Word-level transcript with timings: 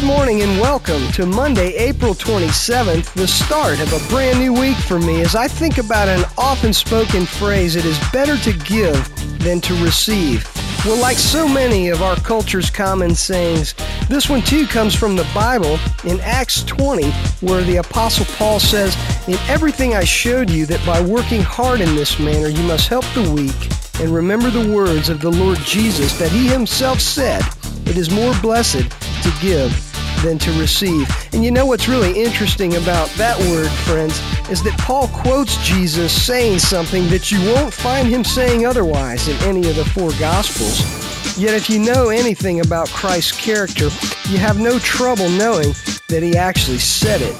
Good 0.00 0.06
morning 0.06 0.40
and 0.40 0.58
welcome 0.58 1.12
to 1.12 1.26
Monday, 1.26 1.74
April 1.76 2.14
27th, 2.14 3.12
the 3.12 3.28
start 3.28 3.80
of 3.80 3.92
a 3.92 4.08
brand 4.08 4.38
new 4.38 4.54
week 4.54 4.78
for 4.78 4.98
me 4.98 5.20
as 5.20 5.34
I 5.34 5.46
think 5.46 5.76
about 5.76 6.08
an 6.08 6.24
often 6.38 6.72
spoken 6.72 7.26
phrase 7.26 7.76
it 7.76 7.84
is 7.84 7.98
better 8.10 8.38
to 8.38 8.52
give 8.64 8.96
than 9.40 9.60
to 9.60 9.74
receive. 9.84 10.50
Well, 10.86 10.98
like 11.02 11.18
so 11.18 11.46
many 11.46 11.90
of 11.90 12.00
our 12.00 12.16
culture's 12.16 12.70
common 12.70 13.14
sayings, 13.14 13.74
this 14.08 14.30
one 14.30 14.40
too 14.40 14.66
comes 14.66 14.94
from 14.94 15.16
the 15.16 15.30
Bible 15.34 15.78
in 16.04 16.18
Acts 16.20 16.62
20, 16.62 17.10
where 17.42 17.62
the 17.62 17.76
Apostle 17.76 18.24
Paul 18.36 18.58
says, 18.58 18.96
In 19.28 19.34
everything 19.50 19.94
I 19.94 20.04
showed 20.04 20.48
you 20.48 20.64
that 20.64 20.84
by 20.86 21.02
working 21.02 21.42
hard 21.42 21.82
in 21.82 21.94
this 21.94 22.18
manner 22.18 22.48
you 22.48 22.62
must 22.62 22.88
help 22.88 23.04
the 23.12 23.30
weak, 23.30 24.00
and 24.00 24.14
remember 24.14 24.48
the 24.48 24.74
words 24.74 25.10
of 25.10 25.20
the 25.20 25.30
Lord 25.30 25.58
Jesus 25.58 26.18
that 26.18 26.32
he 26.32 26.48
himself 26.48 27.02
said, 27.02 27.42
It 27.84 27.98
is 27.98 28.10
more 28.10 28.32
blessed 28.40 28.90
to 28.90 29.32
give 29.42 29.89
than 30.22 30.38
to 30.38 30.52
receive. 30.60 31.08
And 31.32 31.44
you 31.44 31.50
know 31.50 31.66
what's 31.66 31.88
really 31.88 32.20
interesting 32.20 32.76
about 32.76 33.08
that 33.10 33.38
word, 33.50 33.70
friends, 33.86 34.18
is 34.50 34.62
that 34.62 34.78
Paul 34.78 35.08
quotes 35.08 35.56
Jesus 35.64 36.12
saying 36.12 36.58
something 36.58 37.08
that 37.08 37.30
you 37.30 37.40
won't 37.52 37.72
find 37.72 38.08
him 38.08 38.24
saying 38.24 38.66
otherwise 38.66 39.28
in 39.28 39.36
any 39.48 39.68
of 39.68 39.76
the 39.76 39.84
four 39.84 40.10
Gospels. 40.18 40.80
Yet, 41.38 41.54
if 41.54 41.70
you 41.70 41.78
know 41.78 42.08
anything 42.08 42.60
about 42.60 42.88
Christ's 42.88 43.40
character, 43.40 43.84
you 44.28 44.38
have 44.38 44.58
no 44.58 44.78
trouble 44.78 45.28
knowing 45.30 45.72
that 46.08 46.22
he 46.22 46.36
actually 46.36 46.78
said 46.78 47.22
it. 47.22 47.36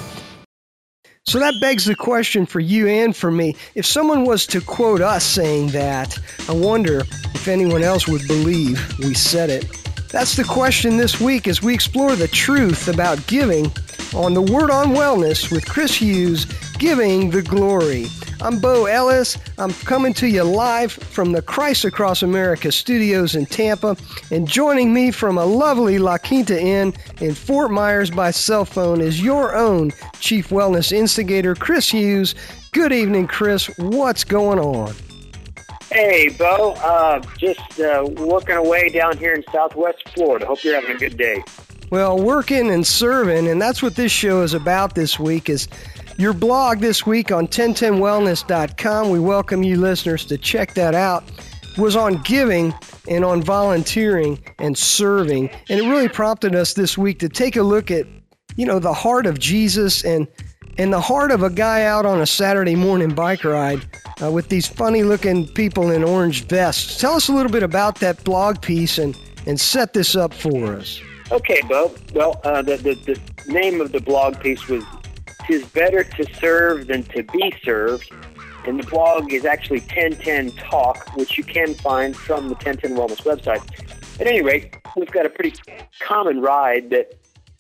So 1.27 1.39
that 1.39 1.55
begs 1.61 1.85
the 1.85 1.95
question 1.95 2.47
for 2.47 2.61
you 2.61 2.89
and 2.89 3.15
for 3.15 3.31
me. 3.31 3.55
If 3.75 3.85
someone 3.85 4.25
was 4.25 4.47
to 4.49 4.61
quote 4.61 5.01
us 5.01 5.25
saying 5.25 5.69
that, 5.69 6.19
I 6.49 6.53
wonder 6.53 7.01
if 7.35 7.47
anyone 7.47 7.83
else 7.83 8.09
would 8.09 8.27
believe 8.27 8.99
we 8.99 9.15
said 9.15 9.51
it. 9.51 9.65
That's 10.13 10.35
the 10.35 10.43
question 10.43 10.97
this 10.97 11.21
week 11.21 11.47
as 11.47 11.63
we 11.63 11.73
explore 11.73 12.17
the 12.17 12.27
truth 12.27 12.89
about 12.89 13.25
giving 13.29 13.71
on 14.13 14.35
the 14.35 14.43
Word 14.43 14.69
on 14.73 14.89
Wellness 14.89 15.53
with 15.53 15.69
Chris 15.69 15.95
Hughes, 15.95 16.47
Giving 16.81 17.31
the 17.31 17.43
Glory. 17.43 18.07
I'm 18.41 18.59
Bo 18.59 18.87
Ellis. 18.87 19.39
I'm 19.57 19.73
coming 19.73 20.13
to 20.15 20.27
you 20.27 20.43
live 20.43 20.91
from 20.91 21.31
the 21.31 21.43
Christ 21.43 21.85
Across 21.85 22.25
America 22.25 22.73
studios 22.73 23.37
in 23.37 23.47
Tampa. 23.47 23.97
And 24.33 24.49
joining 24.49 24.93
me 24.93 25.13
from 25.13 25.39
a 25.39 25.45
lovely 25.45 25.99
La 25.99 26.19
Quinta 26.19 26.61
Inn 26.61 26.93
in 27.21 27.33
Fort 27.33 27.71
Myers 27.71 28.11
by 28.11 28.33
cell 28.33 28.65
phone 28.65 29.01
is 29.01 29.23
your 29.23 29.55
own 29.55 29.93
Chief 30.19 30.49
Wellness 30.49 30.91
Instigator, 30.91 31.55
Chris 31.55 31.89
Hughes. 31.89 32.35
Good 32.73 32.93
evening, 32.93 33.29
Chris. 33.29 33.71
What's 33.79 34.25
going 34.25 34.59
on? 34.59 34.93
Hey, 35.91 36.29
Bo. 36.29 36.75
Uh, 36.75 37.21
just 37.37 37.81
uh, 37.81 38.09
working 38.19 38.55
away 38.55 38.91
down 38.91 39.19
here 39.19 39.35
in 39.35 39.43
Southwest 39.53 40.09
Florida. 40.11 40.47
Hope 40.47 40.63
you're 40.63 40.75
having 40.75 40.95
a 40.95 40.99
good 40.99 41.17
day. 41.17 41.43
Well, 41.91 42.17
working 42.17 42.71
and 42.71 42.87
serving, 42.87 43.49
and 43.49 43.61
that's 43.61 43.83
what 43.83 43.97
this 43.97 44.13
show 44.13 44.43
is 44.43 44.55
about 44.55 44.95
this 44.95 45.19
week. 45.19 45.49
Is 45.49 45.67
your 46.17 46.33
blog 46.33 46.79
this 46.79 47.05
week 47.05 47.33
on 47.33 47.49
1010wellness.com. 47.49 49.11
We 49.11 49.19
welcome 49.19 49.65
you 49.65 49.79
listeners 49.79 50.25
to 50.27 50.39
check 50.39 50.75
that 50.75 50.95
out. 50.95 51.25
Was 51.77 51.97
on 51.97 52.23
giving 52.23 52.73
and 53.09 53.25
on 53.25 53.43
volunteering 53.43 54.39
and 54.61 54.79
serving, 54.79 55.51
and 55.69 55.81
it 55.81 55.89
really 55.89 56.09
prompted 56.09 56.55
us 56.55 56.75
this 56.75 56.97
week 56.97 57.19
to 57.19 57.29
take 57.29 57.57
a 57.57 57.63
look 57.63 57.91
at, 57.91 58.07
you 58.55 58.65
know, 58.65 58.79
the 58.79 58.93
heart 58.93 59.27
of 59.27 59.41
Jesus 59.41 60.05
and 60.05 60.29
in 60.77 60.91
the 60.91 61.01
heart 61.01 61.31
of 61.31 61.43
a 61.43 61.51
guy 61.51 61.85
out 61.85 62.07
on 62.07 62.21
a 62.21 62.27
Saturday 62.27 62.75
morning 62.75 63.15
bike 63.15 63.45
ride 63.45 63.85
uh, 64.23 64.31
with 64.31 64.49
these 64.49 64.67
funny 64.67 65.03
looking 65.03 65.47
people 65.49 65.91
in 65.91 66.05
orange 66.05 66.47
vests. 66.47 66.99
Tell 66.99 67.15
us 67.15 67.29
a 67.29 67.33
little 67.33 67.53
bit 67.53 67.63
about 67.63 67.97
that 68.01 68.23
blog 68.25 68.61
piece 68.61 68.99
and, 68.99 69.17
and 69.47 69.61
set 69.61 69.93
this 69.93 70.15
up 70.15 70.33
for 70.33 70.75
us. 70.77 71.01
Okay, 71.31 71.61
Bo. 71.69 71.95
Well, 72.15 72.41
uh, 72.45 72.63
the, 72.63 72.77
the, 72.77 72.95
the 72.95 73.53
name 73.53 73.81
of 73.81 73.93
the 73.93 74.01
blog 74.01 74.41
piece 74.41 74.67
was 74.69 74.85
Tis 75.47 75.65
Better 75.67 76.05
to 76.05 76.35
Serve 76.35 76.87
Than 76.87 77.03
to 77.05 77.23
Be 77.23 77.55
Served. 77.63 78.11
And 78.67 78.79
the 78.79 78.87
blog 78.87 79.33
is 79.33 79.45
actually 79.45 79.81
1010 79.81 80.53
Talk, 80.53 81.17
which 81.17 81.39
you 81.39 81.45
can 81.45 81.75
find 81.75 82.15
from 82.15 82.49
the 82.49 82.55
1010 82.55 82.95
Wellness 82.97 83.23
website. 83.23 84.21
At 84.21 84.27
any 84.27 84.43
rate, 84.43 84.77
we've 84.97 85.11
got 85.11 85.25
a 85.25 85.31
pretty 85.31 85.59
common 86.01 86.41
ride 86.43 86.91
that 86.91 87.15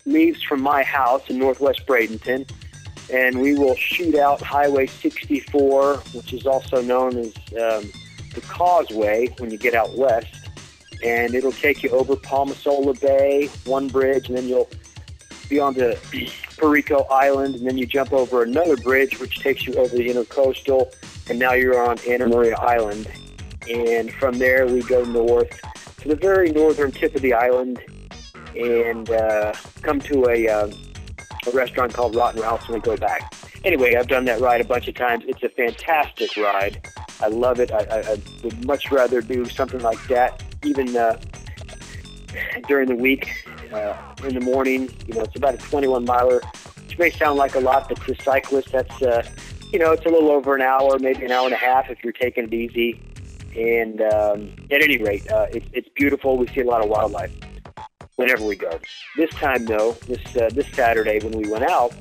leaves 0.05 0.43
from 0.43 0.61
my 0.61 0.83
house 0.83 1.29
in 1.29 1.39
northwest 1.39 1.87
Bradenton 1.87 2.51
and 3.13 3.41
we 3.41 3.55
will 3.55 3.75
shoot 3.77 4.15
out 4.15 4.41
Highway 4.41 4.87
64, 4.87 5.97
which 6.15 6.33
is 6.33 6.47
also 6.47 6.81
known 6.81 7.17
as 7.17 7.35
um, 7.53 7.91
the 8.35 8.43
Causeway 8.49 9.29
when 9.39 9.51
you 9.51 9.59
get 9.59 9.75
out 9.75 9.97
west. 9.97 10.35
And 11.05 11.35
it'll 11.35 11.53
take 11.53 11.83
you 11.83 11.91
over 11.91 12.15
Palma 12.15 12.55
Sola 12.55 12.95
Bay, 12.95 13.49
one 13.65 13.89
bridge, 13.89 14.29
and 14.29 14.37
then 14.37 14.47
you'll 14.47 14.69
be 15.49 15.59
on 15.59 15.75
to 15.75 15.99
Perico 16.59 17.05
Island, 17.11 17.57
and 17.57 17.67
then 17.67 17.79
you 17.79 17.87
jump 17.87 18.13
over 18.13 18.43
another 18.43 18.77
bridge, 18.77 19.19
which 19.19 19.41
takes 19.41 19.67
you 19.67 19.75
over 19.75 19.97
the 19.97 20.09
intercoastal, 20.09 20.93
and 21.29 21.39
now 21.39 21.53
you're 21.53 21.83
on 21.83 21.97
Anna 22.09 22.29
Maria 22.29 22.57
Island. 22.57 23.11
And 23.69 24.13
from 24.13 24.39
there, 24.39 24.67
we 24.67 24.83
go 24.83 25.05
north 25.05 25.61
to 25.99 26.09
the 26.09 26.17
very 26.17 26.51
northern 26.51 26.91
tip 26.91 27.15
of 27.15 27.23
the 27.23 27.35
island 27.35 27.81
and 28.57 29.11
uh, 29.11 29.53
come 29.83 30.01
to 30.01 30.29
a 30.29 30.49
uh, 30.49 30.71
a 31.47 31.51
restaurant 31.53 31.95
called 31.95 32.15
Rotten 32.15 32.43
Ralph's 32.43 32.67
and 32.67 32.75
we 32.75 32.81
go 32.81 32.97
back. 32.97 33.33
Anyway, 33.65 33.95
I've 33.95 34.09
done 34.09 34.25
that 34.27 34.41
ride 34.41 34.61
a 34.61 34.65
bunch 34.65 34.89
of 34.89 34.95
times. 34.95 35.25
It's 35.27 35.43
a 35.43 35.49
fantastic 35.49 36.37
ride. 36.37 36.87
I 37.21 37.29
love 37.29 37.61
it. 37.61 37.71
I, 37.73 37.79
I, 37.79 37.99
I 38.13 38.17
would 38.43 38.67
much 38.67 38.91
rather 38.91 39.21
do 39.21 39.45
something 39.45 39.81
like 39.81 40.03
that, 40.09 40.43
even 40.65 40.97
uh, 40.97 41.21
during 42.69 42.89
the 42.89 42.95
week, 42.95 43.31
uh, 43.73 43.97
in 44.25 44.35
the 44.35 44.41
morning. 44.41 44.91
You 45.07 45.15
know, 45.15 45.23
it's 45.23 45.37
about 45.37 45.55
a 45.55 45.59
21 45.59 46.05
miler, 46.05 46.41
which 46.87 46.99
may 46.99 47.11
sound 47.11 47.39
like 47.39 47.55
a 47.55 47.61
lot, 47.61 47.89
but 47.89 48.01
to 48.03 48.15
cyclists, 48.23 48.71
that's 48.73 49.03
uh, 49.03 49.29
you 49.73 49.79
know, 49.79 49.93
it's 49.93 50.05
a 50.05 50.09
little 50.09 50.31
over 50.31 50.55
an 50.55 50.63
hour, 50.63 50.99
maybe 50.99 51.25
an 51.25 51.31
hour 51.31 51.45
and 51.45 51.55
a 51.55 51.59
half 51.59 51.91
if 51.91 52.03
you're 52.03 52.13
taking 52.13 52.45
it 52.45 52.55
easy. 52.55 53.01
And 53.57 54.01
um, 54.01 54.53
at 54.71 54.83
any 54.83 54.99
rate, 54.99 55.31
uh, 55.31 55.47
it's, 55.53 55.67
it's 55.73 55.89
beautiful. 55.95 56.39
We 56.39 56.47
see 56.49 56.61
a 56.61 56.65
lot 56.65 56.83
of 56.83 56.89
wildlife 56.89 57.33
whenever 58.21 58.45
we 58.45 58.57
go. 58.57 58.79
This 59.17 59.31
time, 59.31 59.65
though, 59.65 59.93
this 60.07 60.37
uh, 60.37 60.51
this 60.53 60.69
Saturday 60.73 61.19
when 61.21 61.33
we 61.33 61.49
went 61.49 61.65
out, 61.65 61.93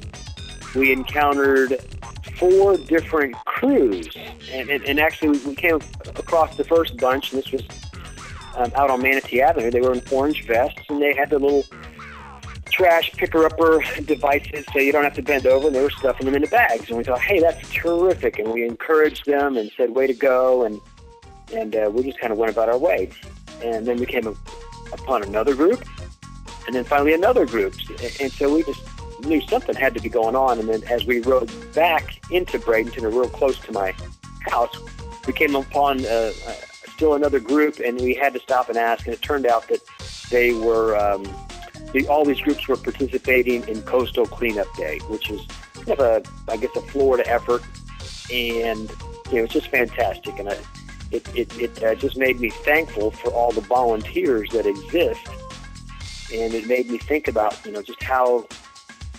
we 0.75 0.91
encountered 0.91 1.79
four 2.35 2.77
different 2.77 3.35
crews, 3.45 4.09
and, 4.51 4.69
and, 4.69 4.83
and 4.83 4.99
actually 4.99 5.39
we 5.39 5.55
came 5.55 5.79
across 6.15 6.55
the 6.57 6.63
first 6.63 6.97
bunch, 6.97 7.33
and 7.33 7.41
this 7.41 7.51
was 7.51 7.63
um, 8.55 8.71
out 8.75 8.89
on 8.89 9.01
Manatee 9.01 9.41
Avenue. 9.41 9.71
They 9.71 9.81
were 9.81 9.93
in 9.93 10.01
orange 10.11 10.45
vests, 10.45 10.81
and 10.89 11.01
they 11.01 11.13
had 11.13 11.29
the 11.29 11.39
little 11.39 11.65
trash 12.65 13.11
picker-upper 13.13 13.83
devices, 14.05 14.65
so 14.71 14.79
you 14.79 14.91
don't 14.91 15.03
have 15.03 15.15
to 15.15 15.21
bend 15.21 15.47
over. 15.47 15.67
And 15.67 15.75
they 15.75 15.81
were 15.81 15.89
stuffing 15.89 16.25
them 16.25 16.35
into 16.35 16.49
bags, 16.49 16.89
and 16.89 16.97
we 16.97 17.03
thought, 17.03 17.21
hey, 17.21 17.39
that's 17.39 17.69
terrific, 17.71 18.39
and 18.39 18.51
we 18.53 18.65
encouraged 18.65 19.25
them 19.25 19.57
and 19.57 19.71
said, 19.75 19.91
way 19.91 20.07
to 20.07 20.13
go, 20.13 20.65
and 20.65 20.79
and 21.51 21.75
uh, 21.75 21.89
we 21.91 22.03
just 22.03 22.19
kind 22.19 22.31
of 22.31 22.37
went 22.37 22.51
about 22.51 22.69
our 22.69 22.77
way. 22.77 23.09
And 23.63 23.87
then 23.87 23.97
we 23.97 24.05
came 24.05 24.27
upon 24.93 25.23
another 25.23 25.55
group 25.55 25.83
and 26.69 26.75
then 26.75 26.83
finally 26.83 27.15
another 27.15 27.47
group. 27.47 27.73
And 28.21 28.31
so 28.31 28.53
we 28.53 28.61
just 28.61 28.79
knew 29.21 29.41
something 29.41 29.73
had 29.73 29.95
to 29.95 29.99
be 29.99 30.07
going 30.07 30.35
on. 30.35 30.59
And 30.59 30.69
then 30.69 30.83
as 30.83 31.03
we 31.03 31.19
rode 31.19 31.51
back 31.73 32.21
into 32.29 32.59
Bradenton, 32.59 33.01
or 33.01 33.09
real 33.09 33.27
close 33.27 33.57
to 33.61 33.71
my 33.71 33.95
house, 34.41 34.77
we 35.25 35.33
came 35.33 35.55
upon 35.55 36.05
uh, 36.05 36.31
uh, 36.47 36.53
still 36.95 37.15
another 37.15 37.39
group, 37.39 37.79
and 37.79 37.99
we 37.99 38.13
had 38.13 38.33
to 38.33 38.39
stop 38.39 38.69
and 38.69 38.77
ask. 38.77 39.07
And 39.07 39.15
it 39.15 39.21
turned 39.23 39.47
out 39.47 39.67
that 39.69 39.79
they 40.29 40.53
were 40.53 40.95
um, 40.95 41.23
the, 41.91 42.05
all 42.07 42.23
these 42.23 42.39
groups 42.39 42.67
were 42.67 42.77
participating 42.77 43.67
in 43.67 43.81
Coastal 43.81 44.27
Cleanup 44.27 44.71
Day, 44.75 44.99
which 45.07 45.31
is 45.31 45.41
kind 45.73 45.89
of 45.89 45.99
a 45.99 46.23
I 46.51 46.57
guess 46.57 46.75
a 46.75 46.81
Florida 46.81 47.27
effort, 47.27 47.63
and 48.31 48.91
you 49.31 49.37
know 49.37 49.43
it's 49.45 49.53
just 49.53 49.69
fantastic. 49.69 50.37
And 50.37 50.49
I, 50.49 50.57
it 51.09 51.27
it, 51.35 51.59
it 51.59 51.83
uh, 51.83 51.95
just 51.95 52.15
made 52.15 52.39
me 52.39 52.51
thankful 52.51 53.09
for 53.09 53.31
all 53.31 53.51
the 53.51 53.61
volunteers 53.61 54.51
that 54.51 54.67
exist 54.67 55.27
and 56.33 56.53
it 56.53 56.67
made 56.67 56.89
me 56.89 56.97
think 56.97 57.27
about 57.27 57.63
you 57.65 57.71
know 57.71 57.81
just 57.81 58.01
how 58.03 58.47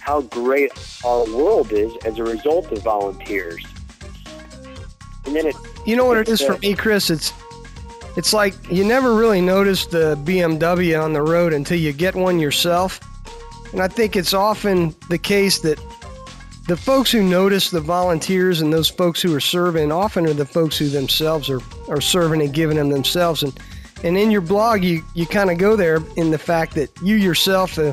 how 0.01 0.23
great 0.23 0.73
our 1.05 1.25
world 1.27 1.73
is 1.73 1.95
as 2.05 2.19
a 2.19 2.25
result 2.25 2.71
of 2.73 2.83
volunteers. 2.83 3.65
And 5.27 5.37
then 5.37 5.47
it 5.47 5.57
you 5.87 5.97
know 5.97 6.07
what 6.07 6.19
it 6.19 6.29
is 6.29 6.43
uh, 6.43 6.55
for 6.55 6.59
me, 6.59 6.75
Chris. 6.75 7.11
It's 7.11 7.33
it's 8.17 8.33
like 8.33 8.55
you 8.71 8.85
never 8.85 9.15
really 9.15 9.41
notice 9.41 9.87
the 9.87 10.17
BMW 10.25 11.01
on 11.01 11.13
the 11.13 11.23
road 11.23 11.53
until 11.53 11.79
you 11.79 11.93
get 11.93 12.15
one 12.15 12.39
yourself. 12.39 13.01
And 13.73 13.81
I 13.81 13.89
think 13.89 14.17
it's 14.17 14.35
often 14.35 14.95
the 15.09 15.19
case 15.19 15.61
that 15.61 15.79
the 16.67 16.77
folks 16.77 17.11
who 17.11 17.23
notice 17.23 17.71
the 17.71 17.81
volunteers 17.81 18.61
and 18.61 18.73
those 18.73 18.89
folks 18.89 19.23
who 19.23 19.35
are 19.35 19.41
serving 19.41 19.93
often 19.93 20.27
are 20.27 20.33
the 20.33 20.47
folks 20.47 20.77
who 20.77 20.89
themselves 20.89 21.49
are, 21.49 21.61
are 21.89 22.01
serving 22.01 22.43
and 22.43 22.53
giving 22.53 22.77
them 22.77 22.91
themselves. 22.91 23.43
And 23.43 23.59
and 24.03 24.17
in 24.17 24.31
your 24.31 24.41
blog, 24.41 24.83
you, 24.83 25.03
you 25.15 25.27
kind 25.27 25.51
of 25.51 25.59
go 25.59 25.77
there 25.77 25.99
in 26.17 26.31
the 26.31 26.39
fact 26.39 26.75
that 26.75 26.91
you 27.03 27.17
yourself 27.17 27.79
uh, 27.79 27.93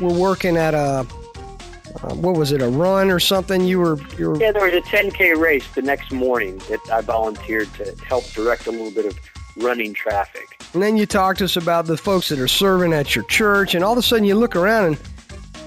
were 0.00 0.12
working 0.12 0.56
at 0.56 0.74
a, 0.74 0.78
uh, 0.78 2.14
what 2.14 2.36
was 2.36 2.52
it, 2.52 2.62
a 2.62 2.68
run 2.68 3.10
or 3.10 3.20
something? 3.20 3.64
You 3.64 3.78
were, 3.78 3.98
you 4.16 4.30
were. 4.30 4.40
Yeah, 4.40 4.52
there 4.52 4.64
was 4.64 4.74
a 4.74 4.82
10K 4.82 5.36
race 5.36 5.66
the 5.74 5.82
next 5.82 6.12
morning 6.12 6.58
that 6.70 6.80
I 6.90 7.00
volunteered 7.00 7.72
to 7.74 7.94
help 8.04 8.24
direct 8.32 8.66
a 8.66 8.70
little 8.70 8.90
bit 8.90 9.06
of 9.06 9.18
running 9.56 9.94
traffic. 9.94 10.60
And 10.74 10.82
then 10.82 10.96
you 10.96 11.06
talk 11.06 11.36
to 11.38 11.44
us 11.44 11.56
about 11.56 11.86
the 11.86 11.96
folks 11.96 12.28
that 12.28 12.38
are 12.38 12.48
serving 12.48 12.92
at 12.92 13.14
your 13.14 13.24
church, 13.24 13.74
and 13.74 13.84
all 13.84 13.92
of 13.92 13.98
a 13.98 14.02
sudden 14.02 14.24
you 14.24 14.34
look 14.34 14.56
around 14.56 14.86
and 14.86 14.98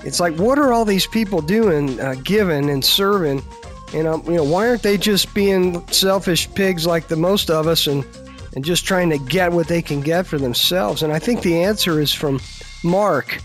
it's 0.03 0.19
like, 0.19 0.35
what 0.37 0.57
are 0.57 0.73
all 0.73 0.85
these 0.85 1.05
people 1.05 1.41
doing, 1.41 1.99
uh, 1.99 2.15
giving 2.23 2.69
and 2.69 2.83
serving? 2.83 3.43
And 3.93 4.07
um, 4.07 4.23
you 4.25 4.33
know, 4.33 4.43
why 4.43 4.69
aren't 4.69 4.83
they 4.83 4.97
just 4.97 5.33
being 5.33 5.85
selfish 5.87 6.51
pigs 6.53 6.85
like 6.87 7.07
the 7.07 7.15
most 7.15 7.49
of 7.49 7.67
us 7.67 7.87
and 7.87 8.05
and 8.55 8.65
just 8.65 8.85
trying 8.85 9.09
to 9.09 9.17
get 9.17 9.51
what 9.51 9.67
they 9.67 9.81
can 9.81 10.01
get 10.01 10.27
for 10.27 10.37
themselves? 10.37 11.03
And 11.03 11.13
I 11.13 11.19
think 11.19 11.41
the 11.41 11.63
answer 11.63 11.99
is 11.99 12.13
from 12.13 12.39
Mark 12.83 13.39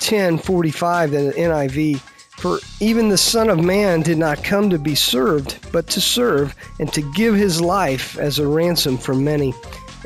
10:45, 0.00 1.10
the 1.10 1.32
NIV. 1.36 2.00
For 2.36 2.58
even 2.80 3.08
the 3.08 3.16
Son 3.16 3.48
of 3.48 3.64
Man 3.64 4.02
did 4.02 4.18
not 4.18 4.44
come 4.44 4.68
to 4.68 4.78
be 4.78 4.94
served, 4.94 5.56
but 5.72 5.86
to 5.88 6.02
serve 6.02 6.54
and 6.78 6.92
to 6.92 7.00
give 7.14 7.34
his 7.34 7.62
life 7.62 8.18
as 8.18 8.38
a 8.38 8.46
ransom 8.46 8.98
for 8.98 9.14
many. 9.14 9.54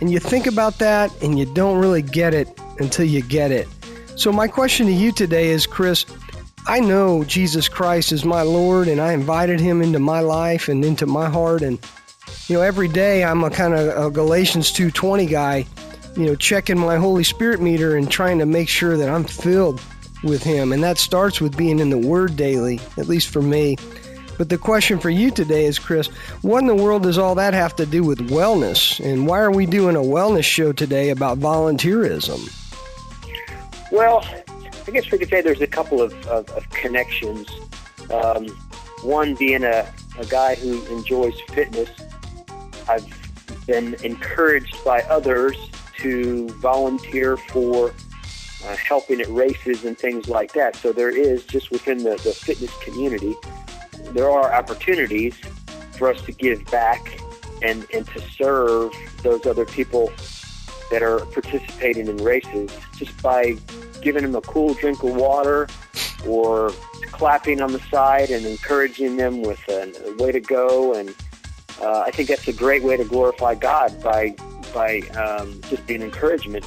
And 0.00 0.10
you 0.12 0.20
think 0.20 0.46
about 0.46 0.78
that 0.78 1.10
and 1.22 1.38
you 1.38 1.44
don't 1.54 1.78
really 1.78 2.02
get 2.02 2.32
it 2.32 2.48
until 2.78 3.04
you 3.04 3.20
get 3.20 3.50
it. 3.50 3.68
So, 4.16 4.32
my 4.32 4.46
question 4.46 4.86
to 4.86 4.92
you 4.92 5.12
today 5.12 5.48
is 5.48 5.66
Chris, 5.66 6.06
I 6.66 6.80
know 6.80 7.24
Jesus 7.24 7.68
Christ 7.68 8.12
is 8.12 8.24
my 8.24 8.42
Lord 8.42 8.86
and 8.86 9.00
I 9.00 9.12
invited 9.12 9.60
him 9.60 9.82
into 9.82 9.98
my 9.98 10.20
life 10.20 10.68
and 10.68 10.84
into 10.84 11.06
my 11.06 11.28
heart. 11.28 11.62
And, 11.62 11.78
you 12.48 12.56
know, 12.56 12.62
every 12.62 12.88
day 12.88 13.24
I'm 13.24 13.44
a 13.44 13.50
kind 13.50 13.74
of 13.74 14.06
a 14.06 14.10
Galatians 14.10 14.72
2.20 14.72 15.30
guy, 15.30 15.66
you 16.16 16.26
know, 16.26 16.34
checking 16.34 16.78
my 16.78 16.96
Holy 16.96 17.24
Spirit 17.24 17.60
meter 17.60 17.96
and 17.96 18.10
trying 18.10 18.38
to 18.38 18.46
make 18.46 18.68
sure 18.68 18.96
that 18.96 19.08
I'm 19.08 19.24
filled 19.24 19.80
with 20.22 20.42
him. 20.42 20.72
And 20.72 20.82
that 20.82 20.98
starts 20.98 21.40
with 21.40 21.56
being 21.56 21.78
in 21.78 21.90
the 21.90 21.98
Word 21.98 22.36
daily, 22.36 22.80
at 22.96 23.08
least 23.08 23.28
for 23.28 23.42
me. 23.42 23.76
But 24.40 24.48
the 24.48 24.58
question 24.58 24.98
for 24.98 25.10
you 25.10 25.30
today 25.30 25.66
is, 25.66 25.78
Chris, 25.78 26.06
what 26.40 26.60
in 26.60 26.66
the 26.66 26.74
world 26.74 27.02
does 27.02 27.18
all 27.18 27.34
that 27.34 27.52
have 27.52 27.76
to 27.76 27.84
do 27.84 28.02
with 28.02 28.30
wellness? 28.30 28.98
And 29.04 29.26
why 29.26 29.40
are 29.40 29.50
we 29.50 29.66
doing 29.66 29.96
a 29.96 30.00
wellness 30.00 30.44
show 30.44 30.72
today 30.72 31.10
about 31.10 31.38
volunteerism? 31.38 32.48
Well, 33.92 34.24
I 34.86 34.90
guess 34.92 35.10
we 35.10 35.18
could 35.18 35.28
say 35.28 35.42
there's 35.42 35.60
a 35.60 35.66
couple 35.66 36.00
of, 36.00 36.14
of, 36.26 36.48
of 36.52 36.68
connections. 36.70 37.48
Um, 38.10 38.46
one 39.02 39.34
being 39.34 39.62
a, 39.62 39.92
a 40.18 40.24
guy 40.26 40.54
who 40.54 40.84
enjoys 40.86 41.38
fitness. 41.50 41.90
I've 42.90 43.66
been 43.66 43.94
encouraged 44.02 44.84
by 44.84 45.02
others 45.02 45.56
to 45.98 46.48
volunteer 46.60 47.36
for 47.36 47.94
uh, 48.64 48.76
helping 48.76 49.20
at 49.20 49.28
races 49.28 49.84
and 49.84 49.96
things 49.96 50.28
like 50.28 50.52
that. 50.54 50.76
So 50.76 50.92
there 50.92 51.10
is 51.10 51.44
just 51.44 51.70
within 51.70 51.98
the, 51.98 52.16
the 52.16 52.32
fitness 52.32 52.76
community, 52.82 53.34
there 54.12 54.28
are 54.28 54.52
opportunities 54.52 55.36
for 55.92 56.10
us 56.10 56.20
to 56.22 56.32
give 56.32 56.64
back 56.66 57.20
and, 57.62 57.86
and 57.94 58.06
to 58.08 58.20
serve 58.32 58.92
those 59.22 59.46
other 59.46 59.66
people 59.66 60.10
that 60.90 61.02
are 61.02 61.20
participating 61.26 62.08
in 62.08 62.16
races 62.16 62.70
just 62.96 63.20
by 63.22 63.56
giving 64.02 64.22
them 64.22 64.34
a 64.34 64.40
cool 64.40 64.74
drink 64.74 65.02
of 65.02 65.14
water 65.14 65.68
or 66.26 66.72
clapping 67.12 67.60
on 67.60 67.72
the 67.72 67.80
side 67.90 68.30
and 68.30 68.44
encouraging 68.46 69.16
them 69.16 69.42
with 69.42 69.60
a, 69.68 69.92
a 70.08 70.22
way 70.22 70.32
to 70.32 70.40
go. 70.40 70.94
And 70.94 71.14
uh, 71.80 72.04
I 72.06 72.10
think 72.10 72.28
that's 72.28 72.46
a 72.48 72.52
great 72.52 72.82
way 72.82 72.96
to 72.96 73.04
glorify 73.04 73.54
God 73.54 74.02
by 74.02 74.34
by 74.72 75.00
um, 75.16 75.60
just 75.68 75.86
being 75.86 76.02
encouragement 76.02 76.64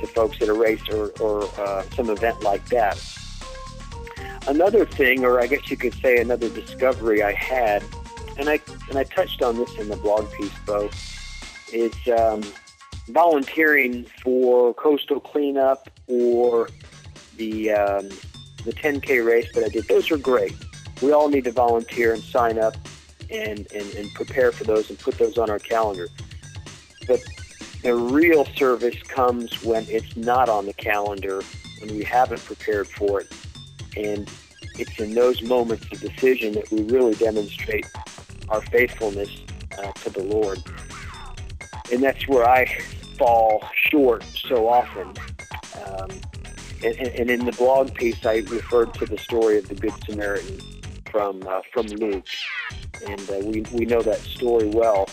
to 0.00 0.06
folks 0.06 0.40
at 0.42 0.48
a 0.48 0.52
race 0.52 0.82
or, 0.90 1.10
or 1.20 1.48
uh, 1.58 1.82
some 1.94 2.10
event 2.10 2.42
like 2.42 2.68
that. 2.68 3.02
Another 4.46 4.84
thing, 4.84 5.24
or 5.24 5.40
I 5.40 5.46
guess 5.46 5.70
you 5.70 5.76
could 5.76 5.94
say 5.94 6.18
another 6.18 6.48
discovery 6.48 7.22
I 7.22 7.32
had, 7.32 7.82
and 8.38 8.48
I 8.48 8.60
and 8.88 8.98
I 8.98 9.04
touched 9.04 9.42
on 9.42 9.56
this 9.56 9.74
in 9.78 9.88
the 9.88 9.96
blog 9.96 10.30
piece, 10.32 10.52
Bo, 10.66 10.90
is 11.72 11.94
um, 12.18 12.42
volunteering 13.08 14.06
for 14.22 14.74
coastal 14.74 15.20
cleanup 15.20 15.90
or 16.06 16.68
the 17.36 17.72
um, 17.72 18.08
the 18.64 18.72
10K 18.72 19.24
race 19.24 19.48
that 19.54 19.64
I 19.64 19.68
did. 19.68 19.86
Those 19.88 20.10
are 20.10 20.18
great. 20.18 20.54
We 21.02 21.12
all 21.12 21.28
need 21.28 21.44
to 21.44 21.52
volunteer 21.52 22.14
and 22.14 22.22
sign 22.22 22.58
up 22.58 22.76
and, 23.30 23.66
and, 23.72 23.94
and 23.94 24.12
prepare 24.14 24.52
for 24.52 24.64
those 24.64 24.90
and 24.90 24.98
put 24.98 25.18
those 25.18 25.38
on 25.38 25.50
our 25.50 25.58
calendar. 25.58 26.08
But 27.06 27.20
the 27.82 27.94
real 27.94 28.44
service 28.44 29.00
comes 29.04 29.62
when 29.62 29.86
it's 29.88 30.16
not 30.16 30.48
on 30.48 30.66
the 30.66 30.72
calendar, 30.72 31.42
when 31.80 31.96
we 31.96 32.04
haven't 32.04 32.44
prepared 32.44 32.88
for 32.88 33.20
it. 33.20 33.32
And 33.96 34.30
it's 34.78 34.98
in 34.98 35.14
those 35.14 35.42
moments 35.42 35.86
of 35.92 36.00
decision 36.00 36.54
that 36.54 36.70
we 36.70 36.82
really 36.82 37.14
demonstrate 37.14 37.86
our 38.48 38.62
faithfulness 38.62 39.30
uh, 39.78 39.92
to 39.92 40.10
the 40.10 40.22
Lord. 40.22 40.62
And 41.92 42.02
that's 42.02 42.26
where 42.28 42.48
I 42.48 42.66
fall 43.16 43.64
short 43.74 44.24
so 44.24 44.68
often. 44.68 45.12
Um, 45.84 46.10
and, 46.84 46.96
and, 46.96 47.30
in 47.30 47.44
the 47.44 47.52
blog 47.52 47.94
piece, 47.94 48.24
I 48.24 48.36
referred 48.48 48.94
to 48.94 49.06
the 49.06 49.18
story 49.18 49.58
of 49.58 49.68
the 49.68 49.74
Good 49.74 49.94
Samaritan 50.04 50.60
from 51.10 51.42
uh, 51.48 51.60
from 51.72 51.86
Luke, 51.86 52.26
and 53.06 53.30
uh, 53.30 53.38
we 53.44 53.62
we 53.72 53.84
know 53.84 54.02
that 54.02 54.20
story 54.20 54.68
well. 54.68 55.08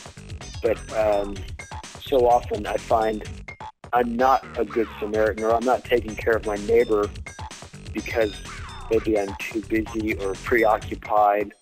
But 0.61 0.77
um, 0.97 1.35
so 2.01 2.27
often 2.27 2.65
I 2.65 2.77
find 2.77 3.23
I'm 3.93 4.15
not 4.15 4.45
a 4.57 4.65
good 4.65 4.87
Samaritan, 4.99 5.43
or 5.43 5.53
I'm 5.53 5.65
not 5.65 5.83
taking 5.85 6.15
care 6.15 6.33
of 6.35 6.45
my 6.45 6.55
neighbor 6.55 7.09
because 7.93 8.33
maybe 8.91 9.19
I'm 9.19 9.33
too 9.39 9.61
busy 9.61 10.15
or 10.15 10.33
preoccupied, 10.33 11.53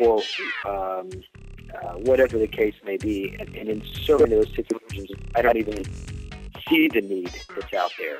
or 0.00 0.22
um, 0.66 1.10
uh, 1.74 1.94
whatever 2.04 2.38
the 2.38 2.46
case 2.46 2.74
may 2.84 2.96
be. 2.96 3.36
And, 3.38 3.54
and 3.56 3.68
in 3.68 3.82
so 4.02 4.18
many 4.18 4.34
of 4.34 4.44
those 4.44 4.54
situations, 4.54 5.10
I 5.34 5.42
don't 5.42 5.56
even 5.56 5.84
see 6.68 6.88
the 6.88 7.00
need 7.00 7.32
that's 7.54 7.72
out 7.72 7.92
there. 7.98 8.18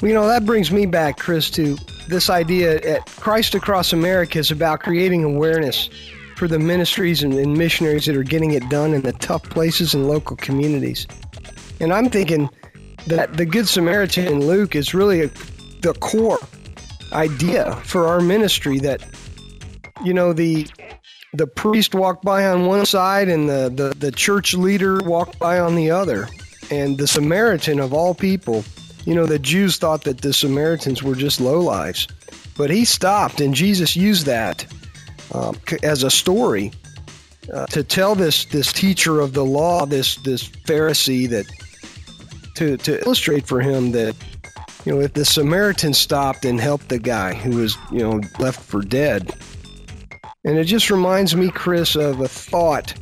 Well, 0.00 0.08
you 0.08 0.14
know, 0.14 0.26
that 0.28 0.46
brings 0.46 0.70
me 0.70 0.86
back, 0.86 1.18
Chris, 1.18 1.50
to 1.50 1.76
this 2.08 2.30
idea 2.30 2.76
at 2.76 3.04
Christ 3.06 3.54
Across 3.54 3.92
America 3.92 4.38
is 4.38 4.50
about 4.50 4.80
creating 4.80 5.24
awareness 5.24 5.90
for 6.38 6.46
the 6.46 6.58
ministries 6.58 7.24
and, 7.24 7.34
and 7.34 7.58
missionaries 7.58 8.06
that 8.06 8.16
are 8.16 8.22
getting 8.22 8.52
it 8.52 8.66
done 8.68 8.94
in 8.94 9.02
the 9.02 9.12
tough 9.14 9.42
places 9.42 9.92
and 9.92 10.06
local 10.06 10.36
communities. 10.36 11.06
And 11.80 11.92
I'm 11.92 12.08
thinking 12.08 12.48
that 13.08 13.36
the 13.36 13.44
Good 13.44 13.66
Samaritan 13.66 14.26
in 14.26 14.46
Luke 14.46 14.76
is 14.76 14.94
really 14.94 15.22
a, 15.22 15.30
the 15.82 15.94
core 16.00 16.38
idea 17.12 17.74
for 17.84 18.06
our 18.06 18.20
ministry 18.20 18.78
that, 18.80 19.02
you 20.04 20.14
know, 20.14 20.32
the 20.32 20.66
the 21.34 21.46
priest 21.46 21.94
walked 21.94 22.24
by 22.24 22.46
on 22.46 22.66
one 22.66 22.86
side 22.86 23.28
and 23.28 23.50
the, 23.50 23.70
the, 23.74 23.94
the 23.98 24.10
church 24.10 24.54
leader 24.54 24.98
walked 25.04 25.38
by 25.38 25.58
on 25.58 25.74
the 25.74 25.90
other. 25.90 26.26
And 26.70 26.96
the 26.96 27.06
Samaritan 27.06 27.80
of 27.80 27.92
all 27.92 28.14
people, 28.14 28.64
you 29.04 29.14
know, 29.14 29.26
the 29.26 29.38
Jews 29.38 29.76
thought 29.76 30.04
that 30.04 30.22
the 30.22 30.32
Samaritans 30.32 31.02
were 31.02 31.14
just 31.14 31.38
lowlifes. 31.40 32.10
But 32.56 32.70
he 32.70 32.84
stopped, 32.84 33.40
and 33.40 33.54
Jesus 33.54 33.94
used 33.94 34.24
that 34.26 34.64
um, 35.32 35.56
as 35.82 36.02
a 36.02 36.10
story 36.10 36.72
uh, 37.52 37.66
to 37.66 37.82
tell 37.82 38.14
this 38.14 38.44
this 38.46 38.72
teacher 38.72 39.20
of 39.20 39.32
the 39.32 39.44
law, 39.44 39.86
this 39.86 40.16
this 40.16 40.48
Pharisee, 40.48 41.28
that 41.28 41.46
to 42.54 42.76
to 42.78 43.00
illustrate 43.02 43.46
for 43.46 43.60
him 43.60 43.92
that 43.92 44.14
you 44.84 44.92
know 44.92 45.00
if 45.00 45.14
the 45.14 45.24
Samaritan 45.24 45.94
stopped 45.94 46.44
and 46.44 46.60
helped 46.60 46.88
the 46.88 46.98
guy 46.98 47.34
who 47.34 47.58
was 47.58 47.76
you 47.90 48.00
know 48.00 48.20
left 48.38 48.60
for 48.60 48.82
dead, 48.82 49.34
and 50.44 50.58
it 50.58 50.64
just 50.64 50.90
reminds 50.90 51.34
me, 51.34 51.50
Chris, 51.50 51.96
of 51.96 52.20
a 52.20 52.28
thought 52.28 52.94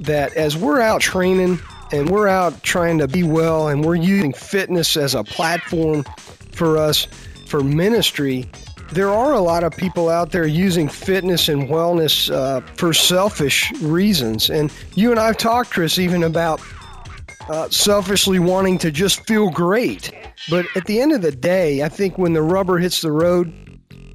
that 0.00 0.34
as 0.34 0.56
we're 0.56 0.80
out 0.80 1.00
training 1.00 1.58
and 1.92 2.10
we're 2.10 2.28
out 2.28 2.62
trying 2.62 2.98
to 2.98 3.08
be 3.08 3.22
well 3.22 3.68
and 3.68 3.84
we're 3.84 3.94
using 3.94 4.32
fitness 4.32 4.96
as 4.96 5.14
a 5.14 5.24
platform 5.24 6.04
for 6.52 6.76
us 6.76 7.06
for 7.46 7.62
ministry, 7.62 8.50
there 8.92 9.10
are 9.10 9.32
a 9.32 9.40
lot 9.40 9.64
of 9.64 9.72
people 9.72 10.08
out 10.08 10.30
there 10.30 10.46
using 10.46 10.88
fitness 10.88 11.48
and 11.48 11.68
wellness 11.68 12.32
uh, 12.32 12.60
for 12.76 12.92
selfish 12.92 13.72
reasons. 13.80 14.50
And 14.50 14.72
you 14.94 15.10
and 15.10 15.18
I've 15.18 15.36
talked, 15.36 15.70
Chris, 15.70 15.98
even 15.98 16.22
about 16.22 16.60
uh, 17.48 17.68
selfishly 17.68 18.38
wanting 18.38 18.78
to 18.78 18.90
just 18.90 19.26
feel 19.26 19.50
great. 19.50 20.12
But 20.48 20.66
at 20.76 20.84
the 20.86 21.00
end 21.00 21.12
of 21.12 21.22
the 21.22 21.32
day, 21.32 21.82
I 21.82 21.88
think 21.88 22.18
when 22.18 22.32
the 22.32 22.42
rubber 22.42 22.78
hits 22.78 23.00
the 23.00 23.12
road, 23.12 23.52